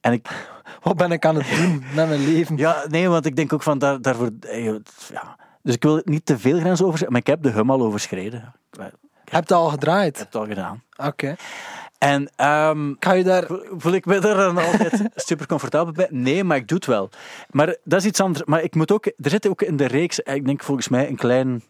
[0.01, 0.51] En ik,
[0.83, 2.57] Wat ben ik aan het doen met mijn leven?
[2.57, 4.31] Ja, nee, want ik denk ook van daar, daarvoor.
[4.41, 4.65] eh,
[5.11, 5.37] Ja.
[5.63, 8.53] Dus ik wil niet te veel grenzen overschrijden, maar ik heb de hum al overschreden.
[9.33, 10.17] Ik Heb je al gedraaid?
[10.19, 10.83] heb het al gedaan.
[10.97, 11.35] Oké.
[11.99, 13.45] En ehm, Ga je daar...
[13.77, 16.07] voel- ik me er dan altijd super comfortabel bij?
[16.11, 17.11] Nee, maar ik doe het wel.
[17.51, 18.45] Maar dat is iets anders.
[18.45, 21.09] Maar ik moet ook, er zit ook in de reeks, eh, ik denk volgens mij
[21.09, 21.63] een, klein,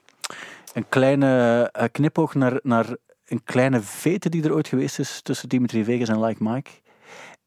[0.72, 2.86] een kleine eh, knipoog naar, naar
[3.26, 6.70] een kleine vete die er ooit geweest is tussen Dimitri Vegas en Like Mike.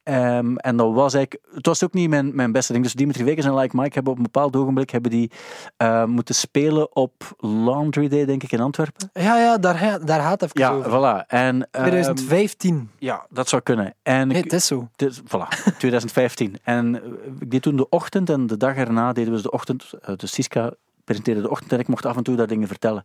[0.05, 2.83] Ehm, en dat was eigenlijk, het was ook niet mijn, mijn beste ding.
[2.83, 5.31] Dus Dimitri Vegas en Like Mike hebben op een bepaald ogenblik hebben die,
[5.77, 9.09] eh, moeten spelen op Laundry Day, denk ik, in Antwerpen.
[9.13, 10.89] Ja, ja, daar, daar gaat het even Ja, over.
[11.23, 11.25] voilà.
[11.27, 12.89] En, ehm, 2015.
[12.99, 13.93] ja, dat zou kunnen.
[14.03, 14.89] En Nee, het is zo.
[14.95, 15.47] dus, voilà,
[15.77, 16.55] 2015.
[16.63, 19.51] En eh, ik deed toen de ochtend en de dag erna deden we dus de
[19.51, 19.93] ochtend.
[20.01, 20.71] eh, Dus Siska
[21.03, 23.03] presenteerde de ochtend en ik mocht af en toe daar dingen vertellen.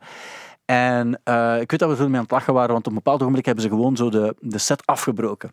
[0.65, 1.13] En
[1.61, 3.45] ik weet dat we veel mee aan het lachen waren, want op een bepaald ogenblik
[3.47, 5.51] hebben ze gewoon zo de, de set afgebroken.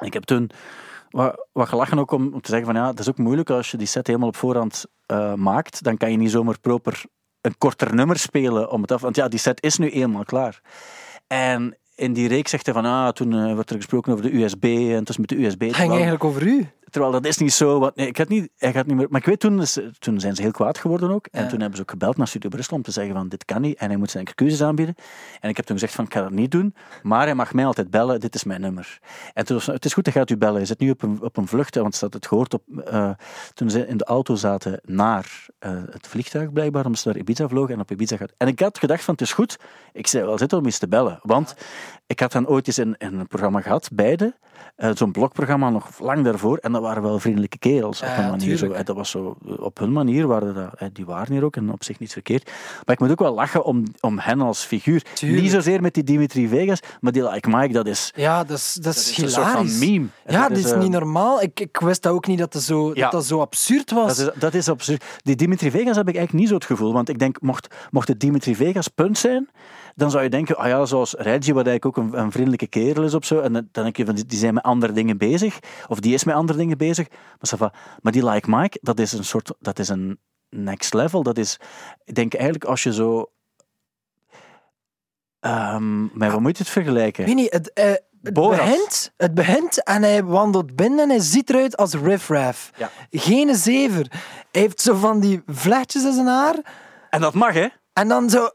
[0.00, 0.50] Ik heb toen
[1.10, 3.70] wat, wat gelachen ook om, om te zeggen van ja, het is ook moeilijk als
[3.70, 5.82] je die set helemaal op voorhand eh, maakt.
[5.82, 7.04] Dan kan je niet zomaar proper
[7.40, 9.00] een korter nummer spelen om het af.
[9.00, 10.60] Want ja, die set is nu eenmaal klaar.
[11.26, 14.42] En in die reeks zegt hij van ah, toen eh, wordt er gesproken over de
[14.42, 15.60] USB en het is met de USB.
[15.60, 16.68] Het ging eigenlijk over u.
[16.90, 17.78] Terwijl dat is niet zo.
[17.78, 19.06] Want, nee, ik had niet, hij gaat niet meer.
[19.10, 21.26] Maar ik weet toen, is- toen zijn ze heel kwaad geworden ook.
[21.30, 21.48] En Ja.
[21.48, 23.78] toen hebben ze ook gebeld naar Studio Brussel om te zeggen van dit kan niet.
[23.78, 24.94] En hij moet zijn excuses aanbieden.
[25.40, 26.74] En ik heb toen gezegd van ik ga dat niet doen.
[27.02, 28.20] Maar hij mag mij altijd bellen.
[28.20, 28.98] Dit is mijn nummer.
[29.34, 30.56] En toen was het is goed, hij gaat u bellen.
[30.56, 31.74] Hij zit nu op een, op een vlucht.
[31.74, 33.10] Want ze had het gehoord op, eh,
[33.54, 36.84] toen ze in de auto zaten naar eh, het vliegtuig blijkbaar.
[36.84, 38.32] Omdat ze naar Ibiza vlogen en op Ibiza gaat.
[38.36, 39.56] En ik had gedacht van het is goed.
[39.92, 41.18] Ik zei wel zitten om eens te bellen.
[41.22, 41.54] Want
[42.06, 44.34] ik had dan ooit eens in, in een programma gehad, beide.
[44.76, 46.56] Eh, Zo'n blokprogramma nog lang daarvoor.
[46.58, 48.56] En dat waren wel vriendelijke kerels op Ja, een manier.
[48.56, 48.70] Zo.
[48.70, 51.72] Eh, Dat was zo, op hun manier waren dat, eh, die waren hier ook en
[51.72, 52.44] op zich niet verkeerd.
[52.84, 55.02] Maar ik moet ook wel lachen om, om hen als figuur.
[55.14, 55.42] Tuurlijk.
[55.42, 58.72] Niet zozeer met die Dimitri Vegas, maar die Like Mike, dat is, Ja, dat is,
[58.74, 60.06] dat dat is is een soort van meme.
[60.26, 61.42] Ja, Dat is niet normaal.
[61.42, 63.02] Ik, ik wist dat ook niet dat, zo, Ja.
[63.02, 64.16] dat, dat zo absurd was.
[64.16, 65.04] Dat is, dat is absurd.
[65.22, 66.92] Die Dimitri Vegas heb ik eigenlijk niet zo het gevoel.
[66.92, 69.48] Want ik denk, mocht, mocht het Dimitri Vegas punt zijn,
[69.98, 73.04] dan zou je denken, ah ja, zoals Reggie, wat eigenlijk ook een, een vriendelijke kerel
[73.04, 73.40] is of zo.
[73.40, 75.58] En dan denk je, van, die- zijn met andere dingen bezig.
[75.88, 77.08] Of die is met andere dingen bezig.
[77.58, 77.72] Maar,
[78.02, 80.18] maar die Like Mike, dat is een soort, dat is een
[80.48, 81.22] next level.
[81.22, 81.60] Dat is,
[82.04, 83.30] ik denk eigenlijk, als je zo...
[85.40, 87.22] Ehm met wat moet je het vergelijken?
[87.22, 87.90] Ik weet niet, het, eh,
[88.22, 92.70] het, begint, het begint en hij wandelt binnen en hij ziet eruit als Riff Raff.
[92.76, 92.90] Ja.
[93.10, 94.06] Geen zever.
[94.50, 96.56] Hij heeft zo van die vlechtjes in zijn haar.
[97.10, 97.66] En dat mag, hè?
[97.92, 98.50] En dan zo...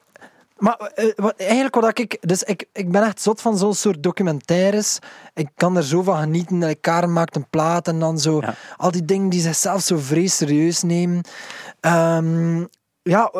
[0.58, 2.18] Maar eh, wat, eigenlijk wat ik...
[2.22, 4.99] Dus ik, ik ben echt zot van zo'n soort documentaires.
[5.34, 6.58] Ik kan er zo van genieten.
[6.58, 8.39] Like Karen maakt een plaat en dan zo...
[8.41, 8.56] Ja.
[8.78, 11.22] Al die dingen die zichzelf zo vrees serieus nemen.
[11.80, 12.66] Ehm,
[13.01, 13.32] ja,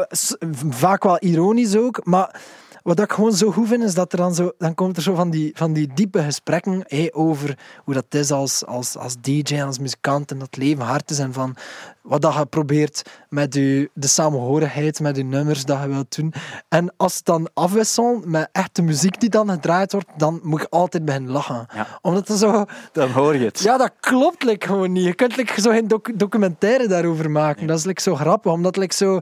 [0.70, 2.05] vaak wel ironisch ook.
[2.05, 2.41] Maar
[2.84, 5.15] wat ik gewoon zo goed vind, is dat er dan zo, dan komt er zo
[5.15, 9.65] van die, van die diepe gesprekken over hoe dat is als, als, als DJ en
[9.65, 11.55] als muzikant en dat leven hard is en van
[12.01, 16.34] wat dat je probeert met je, de samenhorigheid, met je nummers dat je wilt doen.
[16.69, 20.69] En als het dan afwisselt met echte muziek die dan gedraaid wordt, dan moet je
[20.69, 21.67] altijd beginnen lachen.
[21.73, 21.88] Ja.
[22.01, 22.65] Omdat zo...
[22.91, 23.59] Dan hoor je het.
[23.59, 25.05] Ja, dat klopt like, gewoon niet.
[25.05, 27.67] Je kunt like, zo geen doc- documentaire daarover maken.
[27.67, 29.19] Dat is like, zo grappig, omdat like, zo...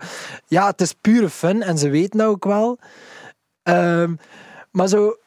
[0.48, 2.80] Ja, het is pure fun en ze weten dat ook wel.
[3.64, 4.16] Ehm,
[4.72, 5.18] maar zo...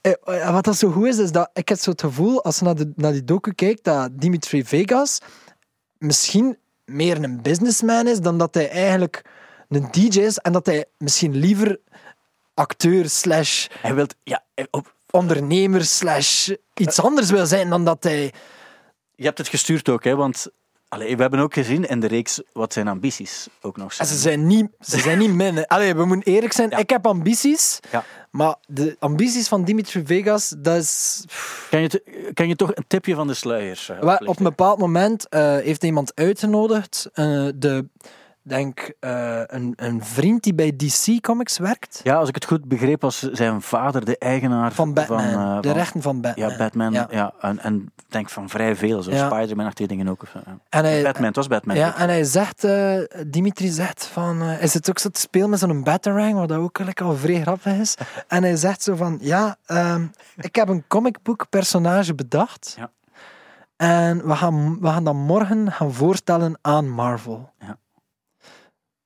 [0.00, 2.58] eh, eh, Wat dat zo goed is, is dat ik heb zo het gevoel, als
[2.58, 5.18] je naar, de, naar die docu kijkt, dat Dimitri Vegas
[5.98, 9.22] misschien meer een businessman is dan dat hij eigenlijk
[9.68, 11.80] een DJ is en dat hij misschien liever
[12.54, 18.32] acteur slash Hij wilt, ja, op, ondernemer slash iets anders wil zijn dan dat hij...
[19.14, 20.46] je hebt het gestuurd ook, hè, want
[20.88, 24.08] allee, we hebben ook gezien in de reeks wat zijn ambities ook nog En zijn.
[24.08, 25.66] ze zijn niet, ze zijn niet min.
[25.66, 26.70] Allee, we moeten eerlijk zijn.
[26.70, 26.76] Ja.
[26.76, 28.04] Ik heb ambities, Ja.
[28.30, 31.24] maar de ambities van Dimitri Vegas, dat is...
[31.70, 34.78] Kan, je, kan je toch een tipje van de sluier eh, Wel, op een bepaald
[34.78, 37.86] moment eh, heeft iemand uitgenodigd, eh, de,
[38.48, 42.64] denk, eh, een, een vriend die bij DC Comics werkt, Ja, als ik het goed
[42.64, 45.20] begreep, was zijn vader de eigenaar van Batman.
[45.24, 46.50] eh, de rechten van Batman.
[46.50, 46.92] Ja, Batman.
[46.92, 47.06] Ja.
[47.10, 47.32] Ja.
[47.40, 49.02] en, en denk van vrij veel.
[49.02, 49.26] Zo Ja.
[49.30, 50.22] Spider-Man, achter die dingen ook.
[50.34, 50.58] ja.
[50.68, 51.76] En hij, Batman, het was Batman.
[51.76, 55.50] Ja, en hij zegt, eh, Dimitri zegt van, eh, is het ook zo te spelen
[55.50, 57.94] met zo'n Batarang, wat ook like, al vrij grappig is.
[58.28, 62.74] En hij zegt zo van, ja, ehm, ik heb een comicbook personage bedacht.
[62.78, 62.90] Ja.
[63.76, 67.50] En we gaan, we gaan dat morgen gaan voorstellen aan Marvel.
[67.58, 67.76] Ja.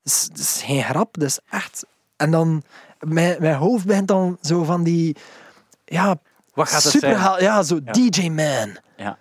[0.03, 1.87] Dat is, dat is geen grap, dat is echt...
[2.17, 2.63] En dan,
[3.01, 5.17] mijn, mijn hoofd begint dan zo van die,
[5.85, 6.17] ja,
[6.55, 7.03] Wat gaat het zijn?
[7.15, 7.93] superhel- ja, zo Ja.
[7.93, 8.77] DJ Man.
[8.97, 9.19] Ja.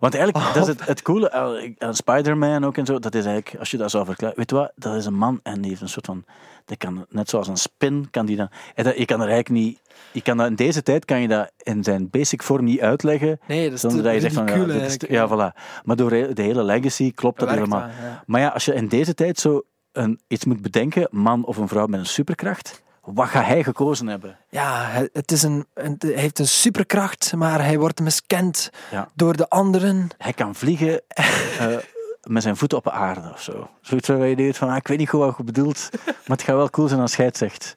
[0.00, 3.24] Want eigenlijk, dat is het, het coole aan aan Spider-Man ook en zo, dat is
[3.24, 5.70] eigenlijk, als je dat zou verklaren, weet je wat, dat is een man en die
[5.70, 6.24] heeft een soort van,
[6.64, 9.64] die kan, net zoals een spin, kan die dan, en dat, je kan er eigenlijk
[9.64, 9.78] niet,
[10.12, 13.40] je kan dat, in deze tijd kan je dat in zijn basic vorm niet uitleggen,
[13.46, 15.50] Nee, dat is zonder te dat je zegt van, ja, ridicule dit is, eigenlijk, ja,
[15.52, 15.82] voilà.
[15.84, 17.86] Maar door de hele legacy klopt dat Werkt helemaal.
[17.88, 18.22] dat, ja.
[18.26, 21.68] Maar ja, als je in deze tijd zo een, iets moet bedenken, man of een
[21.68, 24.36] vrouw met een superkracht, wat ga hij gekozen hebben?
[24.48, 29.08] Ja, het is een, hij heeft een superkracht, maar hij wordt miskend Ja.
[29.14, 30.08] door de anderen.
[30.18, 31.76] Hij kan vliegen eh,
[32.28, 33.68] met zijn voeten op de aarde of zo.
[33.80, 36.42] Zoiets waar je denkt van, ah, ik weet niet goed wat je bedoelt, maar het
[36.42, 37.76] gaat wel cool zijn als hij het zegt.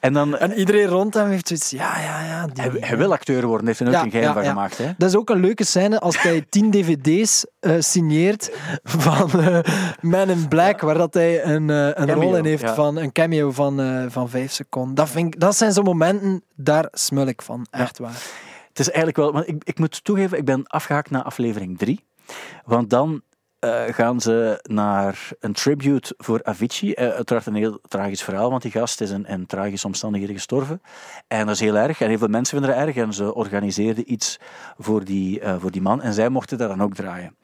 [0.00, 2.46] En dan, En iedereen rond hem heeft zoiets, ja, ja, ja.
[2.46, 4.48] die- hij, hij wil acteur worden, heeft er Ja, een geheim ja, van ja.
[4.48, 4.78] gemaakt.
[4.78, 4.92] Hè?
[4.98, 8.50] Dat is ook een leuke scène als hij tien dvd's eh, signeert
[8.82, 9.58] van eh
[10.00, 13.12] Man in Black, waar dat hij een, eh, een Cameo, rol in heeft van een
[13.12, 14.94] cameo van, van vijf seconden.
[14.94, 18.22] Dat, vind ik, dat zijn zo'n momenten, daar smul ik van, echt waar.
[18.68, 22.04] Het is eigenlijk wel, want ik, ik moet toegeven, ik ben afgehaakt na aflevering 3.
[22.64, 23.22] Want dan
[23.60, 26.94] eh, gaan ze naar een tribute voor Avicii.
[26.94, 30.82] Eh, uiteraard een heel tragisch verhaal, want die gast is in, tragische omstandigheden gestorven.
[31.28, 32.00] En dat is heel erg.
[32.00, 32.96] En heel veel mensen vinden dat erg.
[32.96, 34.38] En ze organiseerden iets
[34.78, 36.02] voor die, eh, voor die man.
[36.02, 37.36] En zij mochten dat dan ook draaien.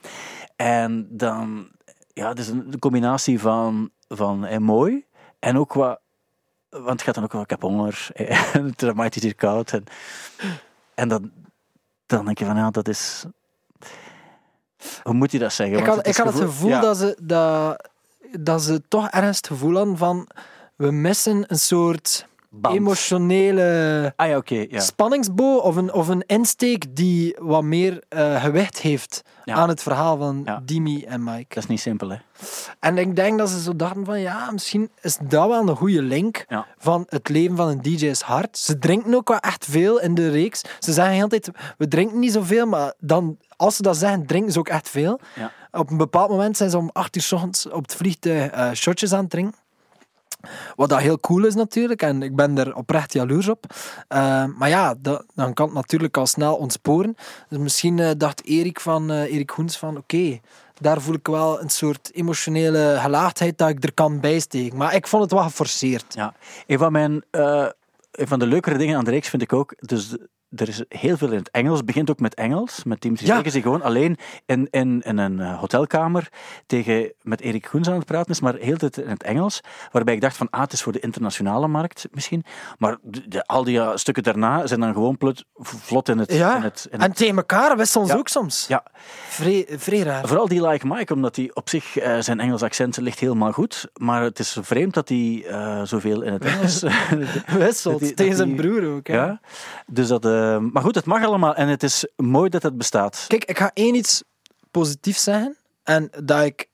[0.57, 1.69] En dan,
[2.13, 5.05] ja, het is een combinatie van, van mooi
[5.39, 6.01] en ook wat.
[6.71, 8.09] Want het gaat dan ook wel, ik heb honger
[8.53, 9.73] en het het hier koud.
[9.73, 9.85] En,
[10.95, 11.09] en
[12.07, 13.25] dan denk je van, ja, dat is...
[15.03, 15.79] Hoe moet je dat zeggen?
[15.79, 17.89] Ik had, is ik had het gevoel ja, dat, ze, dat,
[18.39, 20.29] dat ze toch ergens het gevoel hadden van,
[20.77, 22.27] we missen een soort
[22.61, 22.75] band.
[22.77, 24.41] emotionele Ah ja,
[24.71, 24.81] ja.
[24.81, 29.55] spanningsboog of een, of een insteek die wat meer eh, gewicht heeft Ja.
[29.55, 30.61] aan het verhaal van.
[30.65, 31.45] Dimi en Mike.
[31.49, 32.17] Dat is niet simpel, hè.
[32.81, 36.03] En ik denk dat ze zo dachten van ja, misschien is dat wel een goede
[36.03, 36.45] link
[36.79, 38.59] van het leven van een DJ is hard.
[38.59, 40.61] Ze drinken ook wel echt veel in de reeks.
[40.79, 44.27] Ze zeggen de hele tijd, we drinken niet zoveel, maar dan, als ze dat zeggen,
[44.27, 45.21] drinken ze ook echt veel.
[45.35, 45.53] Ja.
[45.71, 48.71] Op een bepaald moment zijn ze om 8 uur 's ochtends op het vliegtuig eh,
[48.73, 49.55] shotjes aan het drinken.
[50.77, 53.65] Wat dat heel cool is natuurlijk, en ik ben er oprecht jaloers op.
[54.09, 57.17] Eh, maar ja, dat, dan kan het natuurlijk al snel ontsporen.
[57.49, 60.41] Dus misschien eh, dacht Erik, van, eh, Erik Hoens van, oké,
[60.81, 64.77] daar voel ik wel een soort emotionele gelaagdheid dat ik er kan bijsteken.
[64.77, 66.15] Maar ik vond het wel geforceerd.
[66.15, 66.35] Ja.
[66.67, 67.25] Een van mijn...
[67.31, 69.75] een van de leukere dingen aan de reeks vind ik ook...
[69.79, 70.17] Dus
[70.51, 71.77] er is heel veel in het Engels.
[71.77, 72.85] Het begint ook met Engels.
[72.85, 73.43] Met Team Ja.
[73.43, 74.17] die gewoon alleen
[74.47, 76.29] in, in, in een eh, hotelkamer
[76.67, 79.61] tegen, met Erik Goens aan het praten is, maar heel tijd in het Engels.
[79.93, 82.45] Waarbij ik dacht van, ah, het is voor de internationale markt misschien.
[82.79, 86.33] Maar de, de- al die eh, stukken daarna zijn dan gewoon plut, vlot in het...
[86.33, 88.19] Ja, in het, in En tegen elkaar wisselen ze Ja.
[88.19, 88.67] ook soms.
[88.69, 88.83] ja,
[89.29, 90.27] Vrij, vrij raar.
[90.29, 93.89] Vooral die Like Mike, omdat hij op zich, eh, zijn Engels accent ligt helemaal goed.
[93.95, 95.45] Maar het is vreemd dat hij
[95.85, 96.85] zoveel in het Engels...
[97.47, 97.99] Wisselt.
[98.01, 99.07] die- tegen zijn die- broer ook.
[99.07, 99.15] hè.
[99.15, 99.41] ja.
[99.87, 103.25] Dus dat, eh, maar goed, het mag allemaal en het is mooi dat het bestaat.
[103.29, 104.23] Kijk, ik ga één iets
[104.71, 105.57] positiefs zeggen.
[105.83, 106.69] En dat ik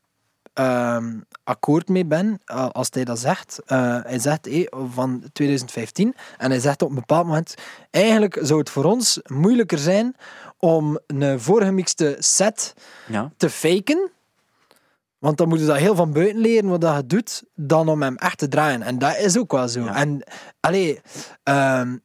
[0.53, 2.41] ehm, akkoord mee ben
[2.73, 3.61] als hij dat zegt.
[3.67, 7.55] Eh, hij zegt hey, van 2015 en hij zegt op een bepaald moment
[7.91, 10.17] eigenlijk zou het voor ons moeilijker zijn
[10.59, 12.75] om een voorgemixte set
[13.07, 13.33] Ja.
[13.37, 14.11] te faken.
[15.19, 18.03] Want dan moet je dat heel van buiten leren wat dat je doet, dan om
[18.03, 18.83] hem echt te draaien.
[18.83, 19.85] En dat is ook wel zo.
[19.85, 19.95] Ja.
[19.95, 20.23] En
[20.61, 21.01] allee,
[21.43, 21.97] ehm,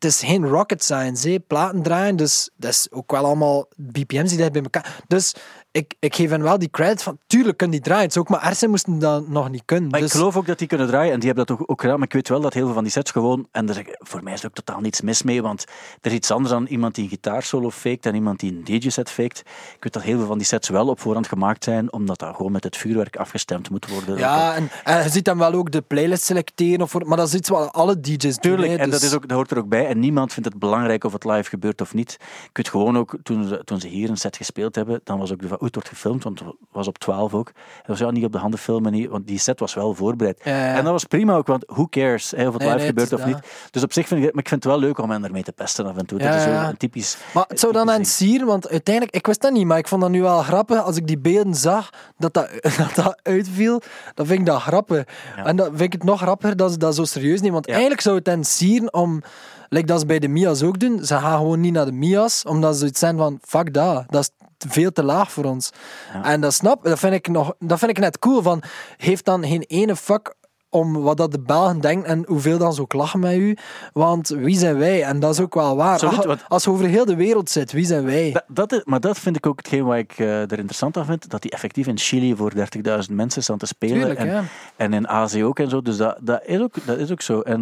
[0.00, 1.38] het is geen rocket science, hè.
[1.38, 5.02] platen draaien, dus dat is ook wel allemaal BPM's die dicht bij elkaar.
[5.06, 5.34] Dus
[5.72, 8.06] ik, ik geef hen wel die credit van, tuurlijk kunnen die draaien.
[8.06, 9.90] Het ook maar Ersen moesten dat nog niet kunnen.
[9.90, 11.80] Maar dus, ik geloof ook dat die kunnen draaien en die hebben dat ook, ook
[11.80, 11.98] gedaan.
[11.98, 13.48] Maar ik weet wel dat heel veel van die sets gewoon...
[13.52, 15.64] En ik, voor mij is er ook totaal niets mis mee, want
[16.00, 19.10] er is iets anders dan iemand die een gitaarsolo faked en iemand die een DJ-set
[19.10, 19.38] faked.
[19.74, 22.36] Ik weet dat heel veel van die sets wel op voorhand gemaakt zijn, omdat dat
[22.36, 24.18] gewoon met het vuurwerk afgestemd moet worden.
[24.18, 27.34] ja, en, en je ziet dan wel ook de playlist selecteren, of maar dat is
[27.34, 28.32] iets wat alle DJ's doen.
[28.40, 29.86] Tuurlijk, hè, en dat, dus- is ook, dat hoort er ook bij.
[29.86, 32.18] En niemand vindt het belangrijk of het live gebeurt of niet.
[32.20, 35.40] Ik weet gewoon ook, toen toen ze hier een set gespeeld hebben, dan was ook
[35.40, 37.46] de het wordt gefilmd, want het was op 12 ook.
[37.46, 40.40] Dat was ja niet op de handen filmen, niet, want die set was wel voorbereid.
[40.44, 40.74] Ja, ja.
[40.74, 43.12] En dat was prima ook, want who cares hè, of het Nee, live nee, gebeurt
[43.12, 43.38] of niet.
[43.70, 45.42] Dus op zich vind ik het, maar ik vind het wel leuk om hen ermee
[45.42, 46.18] te pesten af en toe.
[46.18, 47.16] Dat is zo een typisch...
[47.34, 49.88] Maar het zou dan typisch aan sieren, want uiteindelijk, ik wist dat niet, maar ik
[49.88, 50.82] vond dat nu wel grappig.
[50.82, 53.82] Als ik die beelden zag, dat dat, dat, dat uitviel,
[54.14, 55.04] dan vind ik dat grappig.
[55.44, 57.52] En dan vind ik het nog grappiger dat ze dat zo serieus nemen.
[57.52, 59.22] Want eigenlijk zou het hen sieren om,
[59.70, 62.44] like dat ze bij de Mia's ook doen, ze gaan gewoon niet naar de Mia's,
[62.44, 64.30] omdat ze iets zijn van, fuck dat, dat is
[64.70, 65.70] veel te laag voor ons.
[66.12, 66.24] Ja.
[66.24, 68.62] En dat snap, dat vind ik nog, dat vind ik net cool, van,
[68.96, 70.34] heeft dan geen ene fuck
[70.70, 73.56] om wat dat de Belgen denken en hoeveel dan ze ook lachen met u.
[73.92, 75.02] Want wie zijn wij?
[75.02, 75.92] En dat is ook wel waar.
[75.92, 78.32] Absoluut, Als- want- Als je over heel de wereld zit, wie zijn wij?
[78.32, 81.04] Dat, dat is, maar dat vind ik ook hetgeen wat ik eh, er interessant aan
[81.04, 81.30] vind.
[81.30, 83.96] Dat die effectief in Chili voor 30.000 mensen staan te spelen.
[83.96, 84.42] Tuurlijk, en, ja.
[84.76, 85.82] en in Azië ook en zo.
[85.82, 87.40] Dus dat, dat, is ook, dat is ook zo.
[87.40, 87.60] En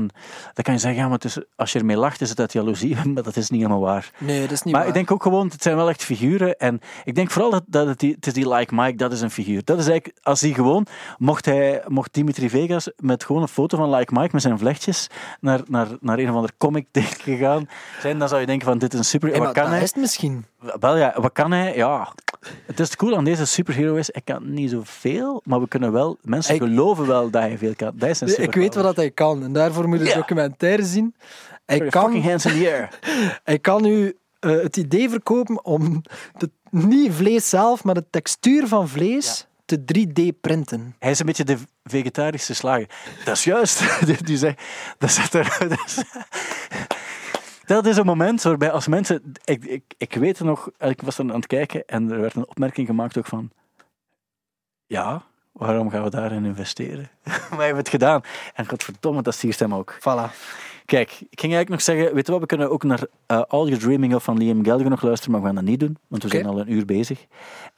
[0.55, 2.97] dan kan je zeggen, ja, maar is, als je ermee lacht, is het uit jaloezie.
[3.15, 4.11] Maar dat is niet helemaal waar.
[4.19, 4.89] Nee, dat is niet maar waar.
[4.89, 6.57] ik denk ook gewoon, het zijn wel echt figuren.
[6.59, 9.21] En ik denk vooral dat, dat het, die, het is die Like Mike, dat is
[9.21, 9.61] een figuur.
[9.65, 10.87] Dat is eigenlijk, als hij gewoon,
[11.19, 15.07] mocht, hij, mocht Dimitri Vegas met gewoon een foto van Like Mike met zijn vlechtjes
[15.41, 16.87] naar, naar, naar een of ander comic
[17.23, 17.69] gegaan
[18.01, 19.29] zijn, dan zou je denken van, dit is een super...
[19.31, 19.83] Hey, wat kan hij?
[19.83, 20.45] is misschien.
[20.81, 21.77] Wel ja, wat kan hij?
[21.77, 22.13] Ja,
[22.67, 26.17] het is cool aan deze superhero is, hij kan niet zoveel, maar we kunnen wel,
[26.23, 27.93] mensen Ik- geloven wel dat hij veel kan.
[27.95, 29.43] Dat is een Ik weet wat dat hij kan.
[29.43, 30.15] En daarvoor moet je Ja.
[30.15, 31.15] documentaire zien.
[31.67, 32.89] Hij kan, hands in the air.
[33.45, 36.03] hij kan u eh, het idee verkopen om
[36.39, 40.97] de, niet vlees zelf, maar de textuur van vlees te 3D printen.
[40.99, 42.89] Hij is een beetje de vegetarische slager.
[43.25, 44.07] Dat is juist.
[44.27, 44.63] Die- zegt,
[44.99, 45.57] dat zit er.
[45.69, 46.03] Dat is,
[47.67, 49.33] dat is een moment waarbij als mensen.
[49.45, 52.49] Ik, ik, ik weet nog, ik was dan aan het kijken en er werd een
[52.49, 53.51] opmerking gemaakt ook van.
[54.87, 57.11] Ja, waarom gaan we daarin investeren?
[57.51, 58.21] maar heeft het gedaan.
[58.55, 59.99] En godverdomme, dat siert hem ook.
[59.99, 60.35] Voilà.
[60.89, 63.65] Kijk, ik ging eigenlijk nog zeggen, weet je wat, we kunnen ook naar eh, All
[63.67, 66.23] You're Dreaming of van Liam Gallagher nog luisteren, maar we gaan dat niet doen, want
[66.23, 67.27] we zijn al een uur bezig.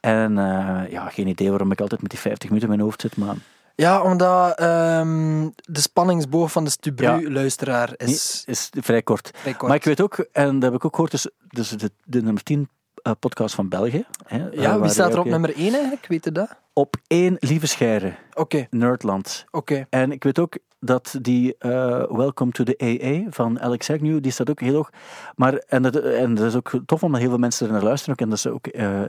[0.01, 3.01] En eh, ja, geen idee waarom ik altijd met die 50 minuten in mijn hoofd
[3.01, 3.35] zit, maar
[3.75, 9.31] Ja, omdat ehm, de spanningsboog van de Stubru-luisteraar is is vrij kort.
[9.35, 9.67] vrij kort.
[9.67, 12.43] Maar ik weet ook, en dat heb ik ook gehoord, dus, dus de, de nummer
[12.43, 12.69] 10
[13.03, 14.05] eh, podcast van België.
[14.27, 16.07] Hè, ja, wie staat er op nummer 1 eigenlijk?
[16.07, 16.57] Weet je dat?
[16.73, 19.45] Op één, Lieve Scheire, Oké, Nerdland.
[19.51, 19.87] oké.
[19.91, 21.70] En ik weet ook dat die eh,
[22.11, 24.91] Welcome to the AA van Alex Agnew, die staat ook heel hoog.
[25.37, 28.14] Maar, en, dat, en dat is ook tof omdat heel veel mensen er naar luisteren.
[28.14, 29.01] Ook, en dat is ook eh,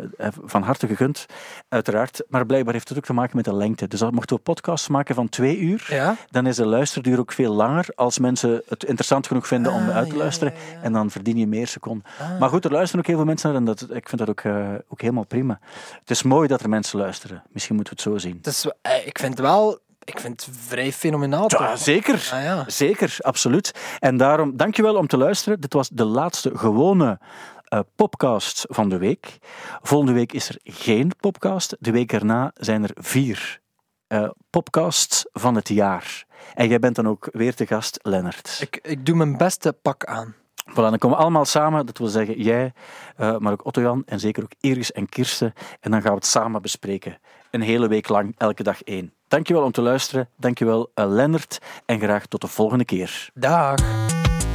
[0.43, 1.25] van harte gegund,
[1.69, 2.23] uiteraard.
[2.29, 3.87] Maar blijkbaar heeft het ook te maken met de lengte.
[3.87, 6.15] Dus als mochten we podcasts maken van twee uur, Ja?
[6.29, 9.95] dan is de luisterduur ook veel langer als mensen het interessant genoeg vinden om Ah,
[9.95, 10.53] uit te ja, luisteren.
[10.53, 10.81] ja.
[10.81, 12.03] En dan verdien je meer seconden.
[12.19, 12.39] Ah.
[12.39, 14.39] Maar goed, er luisteren ook heel veel mensen naar en dat, ik vind dat ook,
[14.41, 15.59] eh, ook helemaal prima.
[15.99, 17.43] Het is mooi dat er mensen luisteren.
[17.51, 18.39] Misschien moeten we het zo zien.
[18.81, 19.79] Eh, ik vind wel...
[20.03, 21.45] Ik vind het vrij fenomenaal.
[21.47, 22.29] Ja, zeker.
[22.33, 22.63] Ah, ja.
[22.67, 23.71] Zeker, absoluut.
[23.99, 25.61] En daarom, dankjewel om te luisteren.
[25.61, 27.19] Dit was de laatste gewone
[27.63, 29.37] eh podcast van de week.
[29.81, 31.75] Volgende week is er geen podcast.
[31.79, 33.59] De week erna zijn er vier
[34.07, 36.25] eh podcasts van het jaar.
[36.53, 38.57] En jij bent dan ook weer te gast, Lennart.
[38.61, 40.35] Ik, ik doe mijn beste pak aan.
[40.69, 41.85] Voilà, dan komen we allemaal samen.
[41.85, 42.73] Dat wil zeggen, jij,
[43.15, 45.53] eh, maar ook Otto-Jan en zeker ook Iris en Kirsten.
[45.79, 47.17] En dan gaan we het samen bespreken.
[47.51, 49.13] Een hele week lang, elke dag één.
[49.27, 50.29] Dankjewel om te luisteren.
[50.37, 51.59] Dankjewel, uh, Lennart.
[51.85, 53.29] En graag tot de volgende keer.
[53.33, 53.75] Dag.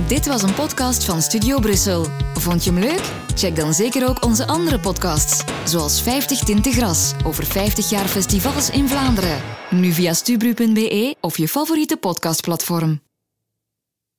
[0.08, 2.06] Dit was een podcast van Studio Brussel.
[2.34, 3.12] Vond je hem leuk?
[3.34, 8.70] Check dan zeker ook onze andere podcasts, zoals 50 Tinten Gras over 50 jaar festivals
[8.70, 9.38] in Vlaanderen.
[9.70, 13.05] Nu via stubru.be of je favoriete podcastplatform.